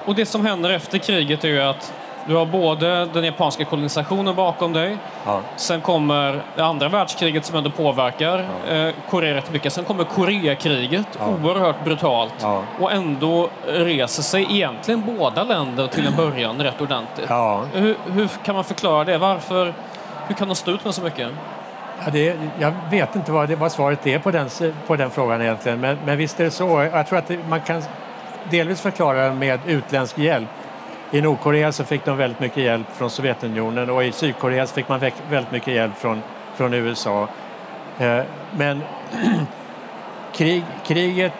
Och 0.05 0.15
det 0.15 0.25
som 0.25 0.45
händer 0.45 0.69
efter 0.69 0.97
kriget 0.97 1.43
är 1.43 1.47
ju 1.47 1.61
att 1.61 1.93
du 2.27 2.35
har 2.35 2.45
både 2.45 3.05
den 3.05 3.23
japanska 3.23 3.65
kolonisationen 3.65 4.35
bakom 4.35 4.73
dig. 4.73 4.97
Ja. 5.25 5.41
Sen 5.55 5.81
kommer 5.81 6.41
det 6.55 6.65
andra 6.65 6.89
världskriget 6.89 7.45
som 7.45 7.55
ändå 7.57 7.69
påverkar 7.69 8.45
ja. 8.67 8.75
eh, 8.75 8.93
Korea 9.09 9.35
rätt 9.35 9.53
mycket. 9.53 9.73
Sen 9.73 9.83
kommer 9.83 10.03
Koreakriget, 10.03 11.07
ja. 11.19 11.27
oerhört 11.27 11.83
brutalt. 11.83 12.33
Ja. 12.41 12.63
Och 12.79 12.91
ändå 12.91 13.49
reser 13.67 14.23
sig 14.23 14.47
egentligen 14.49 15.03
båda 15.17 15.43
länder 15.43 15.87
till 15.87 16.07
en 16.07 16.15
början 16.15 16.61
rätt 16.61 16.81
ordentligt. 16.81 17.29
Ja. 17.29 17.61
Hur, 17.73 17.95
hur 18.05 18.27
kan 18.43 18.55
man 18.55 18.63
förklara 18.63 19.03
det? 19.03 19.17
Varför, 19.17 19.73
hur 20.27 20.35
kan 20.35 20.47
de 20.47 20.55
stå 20.55 20.71
ut 20.71 20.85
med 20.85 20.93
så 20.93 21.01
mycket? 21.01 21.29
Ja, 22.05 22.11
det, 22.11 22.37
jag 22.59 22.73
vet 22.89 23.15
inte 23.15 23.31
vad, 23.31 23.49
det, 23.49 23.55
vad 23.55 23.71
svaret 23.71 24.07
är 24.07 24.19
på 24.19 24.31
den, 24.31 24.49
på 24.87 24.95
den 24.95 25.09
frågan 25.09 25.41
egentligen. 25.41 25.79
Men, 25.79 25.97
men 26.05 26.17
visst 26.17 26.39
är 26.39 26.43
det 26.43 26.51
så. 26.51 26.89
Jag 26.93 27.07
tror 27.07 27.19
att 27.19 27.27
det, 27.27 27.39
man 27.49 27.61
kan 27.61 27.83
delvis 28.49 28.81
förklara 28.81 29.27
det 29.27 29.33
med 29.33 29.59
utländsk 29.65 30.17
hjälp. 30.17 30.49
I 31.11 31.21
Nordkorea 31.21 31.71
så 31.71 31.83
fick 31.83 32.05
de 32.05 32.17
väldigt 32.17 32.39
mycket 32.39 32.63
hjälp 32.63 32.87
från 32.93 33.09
Sovjetunionen 33.09 33.89
och 33.89 34.03
i 34.03 34.11
Sydkorea 34.11 34.67
så 34.67 34.73
fick 34.73 34.89
man 34.89 34.99
väldigt 35.29 35.51
mycket 35.51 35.73
hjälp 35.73 35.97
från, 35.97 36.21
från 36.55 36.73
USA. 36.73 37.27
Eh, 37.99 38.19
men 38.51 38.81
krig, 40.33 40.63
kriget 40.85 41.33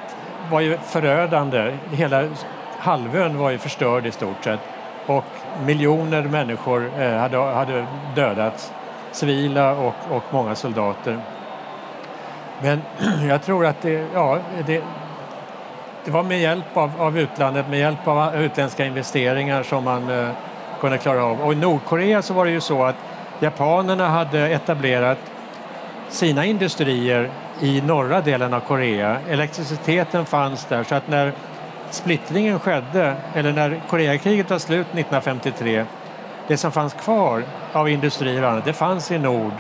var 0.52 0.60
ju 0.60 0.78
förödande. 0.78 1.78
Hela 1.92 2.30
halvön 2.78 3.38
var 3.38 3.50
ju 3.50 3.58
förstörd 3.58 4.06
i 4.06 4.12
stort 4.12 4.44
sett 4.44 4.60
och 5.06 5.26
miljoner 5.66 6.24
människor 6.24 6.92
eh, 7.00 7.18
hade, 7.18 7.38
hade 7.38 7.86
dödats. 8.16 8.74
Civila 9.12 9.72
och, 9.72 9.96
och 10.10 10.24
många 10.32 10.56
soldater. 10.56 11.20
Men 12.62 12.82
jag 13.30 13.44
tror 13.44 13.66
att 13.66 13.82
det, 13.82 14.08
ja, 14.14 14.40
det, 14.66 14.84
det 16.08 16.12
var 16.14 16.24
med 16.24 16.42
hjälp 16.42 16.78
av, 16.78 16.92
av 17.02 17.20
utlandet, 17.20 17.70
med 17.70 17.80
hjälp 17.80 18.08
av 18.08 18.36
utländska 18.36 18.86
investeringar 18.86 19.64
som 19.64 19.84
man 19.84 20.10
eh, 20.10 20.30
kunde 20.80 20.98
klara 20.98 21.24
av. 21.24 21.42
Och 21.42 21.54
i 21.54 21.56
Nordkorea 21.56 22.22
så 22.22 22.34
var 22.34 22.46
det 22.46 22.52
ju 22.52 22.62
så 22.62 22.84
att 22.84 22.96
japanerna 23.40 24.08
hade 24.08 24.40
etablerat 24.40 25.18
sina 26.10 26.46
industrier 26.46 27.30
i 27.62 27.82
norra 27.82 28.22
delen 28.22 28.54
av 28.54 28.60
Korea. 28.60 29.18
Elektriciteten 29.30 30.26
fanns 30.26 30.66
där 30.66 30.84
så 30.84 30.96
att 30.96 31.08
när 31.08 31.34
splittringen 31.90 32.60
skedde, 32.60 33.16
eller 33.34 33.54
när 33.54 33.82
Koreakriget 33.90 34.50
var 34.50 34.60
slut 34.60 34.88
1953, 34.88 35.86
det 36.48 36.58
som 36.58 36.72
fanns 36.72 36.94
kvar 36.94 37.44
av 37.74 37.90
industrier 37.90 38.44
och 38.44 38.50
annat, 38.50 38.66
det 38.66 38.74
fanns 38.74 39.12
i 39.12 39.20
nord 39.20 39.54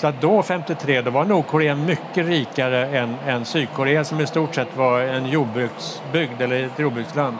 så 0.00 0.06
att 0.06 0.20
då, 0.20 0.42
53, 0.42 1.00
då 1.02 1.10
var 1.10 1.24
Nordkorea 1.24 1.74
mycket 1.74 2.26
rikare 2.26 2.86
än, 2.86 3.16
än 3.26 3.44
Sydkorea 3.44 4.04
som 4.04 4.20
i 4.20 4.26
stort 4.26 4.54
sett 4.54 4.76
var 4.76 5.00
en 5.00 5.26
jordbruksbygd 5.26 6.40
eller 6.40 6.64
ett 6.64 6.78
jordbruksland. 6.78 7.36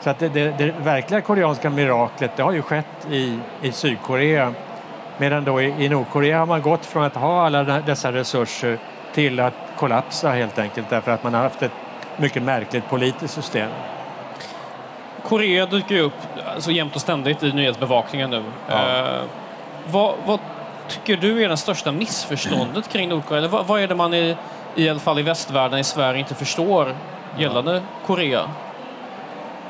Så 0.00 0.10
att 0.10 0.18
det, 0.18 0.28
det, 0.28 0.58
det 0.58 0.74
verkliga 0.82 1.20
koreanska 1.20 1.70
miraklet 1.70 2.30
det 2.36 2.42
har 2.42 2.52
ju 2.52 2.62
skett 2.62 3.06
i, 3.10 3.38
i 3.62 3.72
Sydkorea. 3.72 4.54
Medan 5.18 5.44
då 5.44 5.62
i, 5.62 5.84
i 5.84 5.88
Nordkorea 5.88 6.38
har 6.38 6.46
man 6.46 6.62
gått 6.62 6.86
från 6.86 7.04
att 7.04 7.14
ha 7.14 7.46
alla 7.46 7.64
dessa 7.64 8.12
resurser 8.12 8.78
till 9.14 9.40
att 9.40 9.54
kollapsa 9.76 10.30
helt 10.30 10.58
enkelt 10.58 10.90
därför 10.90 11.10
att 11.10 11.24
man 11.24 11.34
har 11.34 11.42
haft 11.42 11.62
ett 11.62 11.72
mycket 12.16 12.42
märkligt 12.42 12.88
politiskt 12.88 13.34
system. 13.34 13.70
Korea 15.22 15.66
dyker 15.66 15.94
ju 15.94 16.00
upp 16.00 16.12
alltså, 16.54 16.70
jämt 16.70 16.94
och 16.94 17.00
ständigt 17.00 17.42
i 17.42 17.52
nyhetsbevakningen 17.52 18.30
nu. 18.30 18.42
Ja. 18.68 18.98
Eh, 18.98 19.22
vad, 19.90 20.14
vad, 20.26 20.40
tycker 20.88 21.16
du 21.16 21.44
är 21.44 21.48
det 21.48 21.56
största 21.56 21.92
missförståndet 21.92 22.88
kring 22.88 23.08
Nordkorea? 23.08 23.38
Eller 23.38 23.48
vad, 23.48 23.66
vad, 23.66 23.80
är 23.80 23.88
det 23.88 23.94
man 23.94 24.14
i, 24.14 24.36
i 24.74 24.88
alla 24.88 25.00
fall 25.00 25.18
i 25.18 25.22
västvärlden, 25.22 25.78
i 25.78 25.84
Sverige, 25.84 26.18
inte 26.18 26.34
förstår 26.34 26.94
gällande 27.38 27.82
Korea? 28.06 28.50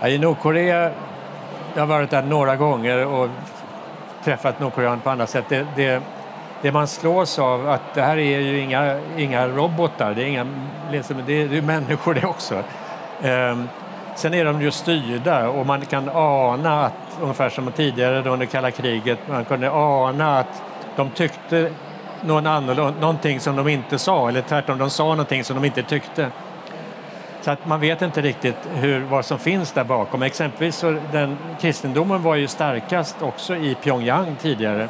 Ja, 0.00 0.08
I 0.08 0.18
Nordkorea, 0.18 0.90
jag 1.74 1.82
har 1.82 1.86
varit 1.86 2.10
där 2.10 2.22
några 2.22 2.56
gånger 2.56 3.06
och 3.06 3.28
träffat 4.24 4.60
Nordkoreaner 4.60 5.02
på 5.02 5.10
andra 5.10 5.26
sätt. 5.26 5.44
Det, 5.48 5.66
det, 5.76 6.02
det 6.62 6.72
man 6.72 6.86
slås 6.86 7.38
av 7.38 7.68
att 7.68 7.94
det 7.94 8.02
här 8.02 8.16
är 8.16 8.40
ju 8.40 8.60
inga, 8.60 9.00
inga 9.16 9.48
robotar, 9.48 10.14
det 10.14 10.22
är, 10.22 10.26
inga, 10.26 10.46
liksom, 10.92 11.22
det 11.26 11.32
är, 11.32 11.48
det 11.48 11.58
är 11.58 11.62
människor 11.62 12.14
det 12.14 12.26
också. 12.26 12.54
Um, 13.22 13.68
sen 14.16 14.34
är 14.34 14.44
de 14.44 14.62
ju 14.62 14.70
styrda 14.70 15.48
och 15.48 15.66
man 15.66 15.80
kan 15.80 16.08
ana 16.14 16.84
att, 16.84 16.92
ungefär 17.20 17.48
som 17.48 17.72
tidigare 17.72 18.30
under 18.30 18.46
kalla 18.46 18.70
kriget, 18.70 19.18
man 19.28 19.44
kunde 19.44 19.70
ana 19.70 20.38
att 20.38 20.62
de 20.96 21.10
tyckte 21.10 21.70
någon 22.20 22.46
annorlunda, 22.46 23.00
någonting 23.00 23.40
som 23.40 23.56
de 23.56 23.68
inte 23.68 23.98
sa 23.98 24.28
eller 24.28 24.42
tvärtom, 24.42 24.78
de 24.78 24.90
sa 24.90 25.04
någonting 25.04 25.44
som 25.44 25.56
de 25.56 25.64
inte 25.64 25.82
tyckte. 25.82 26.30
Så 27.42 27.50
att 27.50 27.66
man 27.66 27.80
vet 27.80 28.02
inte 28.02 28.20
riktigt 28.20 28.56
hur, 28.74 29.00
vad 29.00 29.24
som 29.24 29.38
finns 29.38 29.72
där 29.72 29.84
bakom. 29.84 30.22
Exempelvis 30.22 30.76
så 30.76 30.98
den, 31.12 31.38
kristendomen 31.60 32.22
var 32.22 32.34
ju 32.34 32.48
starkast 32.48 33.22
också 33.22 33.56
i 33.56 33.74
Pyongyang 33.74 34.36
tidigare. 34.40 34.88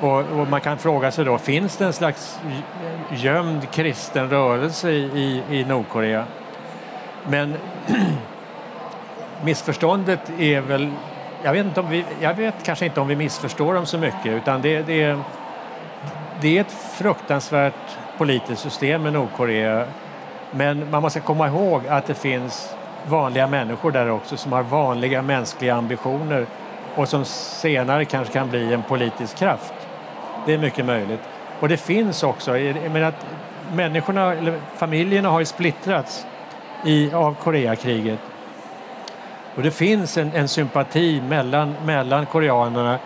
Och, 0.00 0.18
och, 0.18 0.48
man 0.48 0.60
kan 0.60 0.78
fråga 0.78 1.10
sig 1.10 1.24
då, 1.24 1.38
finns 1.38 1.76
det 1.76 1.84
en 1.84 1.92
slags 1.92 2.40
gömd 3.10 3.70
kristen 3.70 4.30
rörelse 4.30 4.90
i, 4.90 5.42
i 5.50 5.64
Nordkorea? 5.64 6.24
Men 7.28 7.56
missförståndet 9.44 10.30
är 10.38 10.60
väl, 10.60 10.90
jag 11.42 11.52
vet, 11.52 11.66
inte 11.66 11.80
om 11.80 11.90
vi, 11.90 12.04
jag 12.20 12.34
vet 12.34 12.54
kanske 12.64 12.84
inte 12.84 13.00
om 13.00 13.08
vi 13.08 13.16
missförstår 13.16 13.74
dem 13.74 13.86
så 13.86 13.98
mycket 13.98 14.26
utan 14.26 14.62
det, 14.62 14.82
det, 14.82 15.18
det 16.40 16.56
är 16.56 16.60
ett 16.60 16.72
fruktansvärt 16.72 17.98
politiskt 18.18 18.62
system 18.62 19.06
i 19.06 19.10
Nordkorea 19.10 19.86
men 20.50 20.90
man 20.90 21.02
måste 21.02 21.20
komma 21.20 21.48
ihåg 21.48 21.86
att 21.88 22.06
det 22.06 22.14
finns 22.14 22.74
vanliga 23.08 23.46
människor 23.46 23.90
där 23.92 24.10
också 24.10 24.36
som 24.36 24.52
har 24.52 24.62
vanliga 24.62 25.22
mänskliga 25.22 25.74
ambitioner 25.74 26.46
och 26.94 27.08
som 27.08 27.24
senare 27.24 28.04
kanske 28.04 28.32
kan 28.32 28.50
bli 28.50 28.74
en 28.74 28.82
politisk 28.82 29.36
kraft. 29.38 29.74
Det 30.46 30.54
är 30.54 30.58
mycket 30.58 30.84
möjligt. 30.84 31.20
Och 31.60 31.68
det 31.68 31.76
finns 31.76 32.22
också, 32.22 32.50
men 32.92 33.04
att 33.04 33.26
människorna, 33.74 34.34
eller 34.34 34.60
familjerna 34.76 35.30
har 35.30 35.40
ju 35.40 35.46
splittrats 35.46 36.26
i, 36.84 37.12
av 37.12 37.34
Koreakriget. 37.34 38.18
Och 39.54 39.62
det 39.62 39.70
finns 39.70 40.18
en, 40.18 40.32
en 40.34 40.48
sympati 40.48 41.22
mellan, 41.28 41.74
mellan 41.84 42.26
koreanerna 42.26 42.98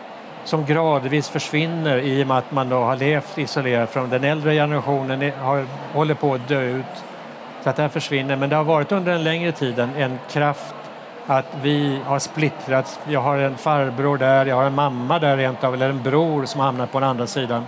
som 0.44 0.64
gradvis 0.64 1.28
försvinner 1.28 1.98
i 1.98 2.22
och 2.22 2.26
med 2.26 2.38
att 2.38 2.52
man 2.52 2.68
då 2.68 2.76
har 2.76 2.96
levt 2.96 3.38
isolerat 3.38 3.90
från 3.90 4.10
den 4.10 4.24
äldre 4.24 4.54
generationen, 4.54 5.32
har, 5.40 5.66
håller 5.92 6.14
på 6.14 6.34
att 6.34 6.48
dö 6.48 6.62
ut 6.62 7.04
så 7.62 7.70
att 7.70 7.76
det 7.76 7.82
här 7.82 7.88
försvinner. 7.88 8.36
Men 8.36 8.50
det 8.50 8.56
har 8.56 8.64
varit 8.64 8.92
under 8.92 9.12
en 9.12 9.24
längre 9.24 9.52
tid 9.52 9.78
en, 9.78 9.90
en 9.96 10.18
kraft 10.30 10.74
att 11.26 11.46
vi 11.62 12.00
har 12.04 12.18
splittrats. 12.18 13.00
Jag 13.08 13.20
har 13.20 13.38
en 13.38 13.56
farbror 13.56 14.18
där, 14.18 14.46
jag 14.46 14.56
har 14.56 14.64
en 14.64 14.74
mamma 14.74 15.18
där 15.18 15.36
rent 15.36 15.64
av, 15.64 15.74
eller 15.74 15.90
en 15.90 16.02
bror 16.02 16.44
som 16.44 16.60
hamnar 16.60 16.86
på 16.86 17.00
den 17.00 17.08
andra 17.08 17.26
sidan. 17.26 17.66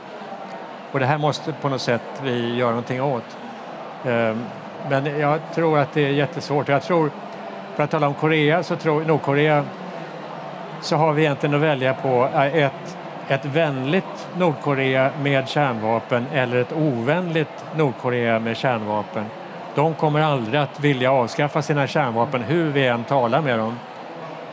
Och 0.92 1.00
det 1.00 1.06
här 1.06 1.18
måste 1.18 1.52
på 1.52 1.68
något 1.68 1.80
sätt 1.80 2.02
vi 2.22 2.54
göra 2.56 2.70
någonting 2.70 3.02
åt. 3.02 3.36
Ehm, 4.04 4.44
men 4.88 5.18
jag 5.20 5.40
tror 5.54 5.78
att 5.78 5.92
det 5.92 6.06
är 6.06 6.10
jättesvårt. 6.10 6.68
Jag 6.68 6.82
tror, 6.82 7.10
för 7.78 7.84
att 7.84 7.90
tala 7.90 8.06
om 8.06 8.14
Korea, 8.14 8.62
så 8.62 8.76
tror 8.76 9.04
Nordkorea 9.04 9.64
så 10.80 10.96
har 10.96 11.12
vi 11.12 11.22
egentligen 11.22 11.54
att 11.54 11.60
välja 11.60 11.94
på 11.94 12.28
eh, 12.34 12.56
ett, 12.56 12.98
ett 13.28 13.44
vänligt 13.44 14.28
Nordkorea 14.36 15.10
med 15.22 15.48
kärnvapen 15.48 16.26
eller 16.32 16.56
ett 16.56 16.72
ovänligt 16.72 17.64
Nordkorea 17.76 18.38
med 18.38 18.56
kärnvapen 18.56 19.24
de 19.78 19.94
kommer 19.94 20.20
aldrig 20.20 20.60
att 20.60 20.80
vilja 20.80 21.12
avskaffa 21.12 21.62
sina 21.62 21.86
kärnvapen 21.86 22.42
hur 22.42 22.70
vi 22.70 22.86
än 22.86 23.04
talar 23.04 23.40
med 23.40 23.58
dem. 23.58 23.78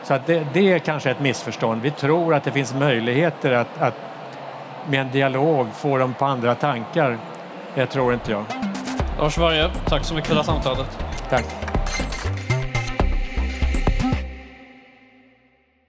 Så 0.02 0.14
att 0.14 0.26
det, 0.26 0.46
det 0.52 0.72
är 0.72 0.78
kanske 0.78 1.10
ett 1.10 1.20
missförstånd. 1.20 1.82
Vi 1.82 1.90
tror 1.90 2.34
att 2.34 2.44
det 2.44 2.52
finns 2.52 2.74
möjligheter 2.74 3.52
att, 3.52 3.82
att 3.82 3.94
med 4.88 5.00
en 5.00 5.10
dialog 5.10 5.66
få 5.74 5.98
dem 5.98 6.14
på 6.14 6.24
andra 6.24 6.54
tankar. 6.54 7.18
Det 7.74 7.86
tror 7.86 8.14
inte 8.14 8.30
jag. 8.30 8.44
Lars 9.18 9.38
Varje, 9.38 9.68
tack 9.88 10.04
så 10.04 10.14
mycket 10.14 10.28
för 10.28 10.34
det 10.34 10.40
här 10.40 10.46
samtalet. 10.46 10.98
Tack. 11.30 11.65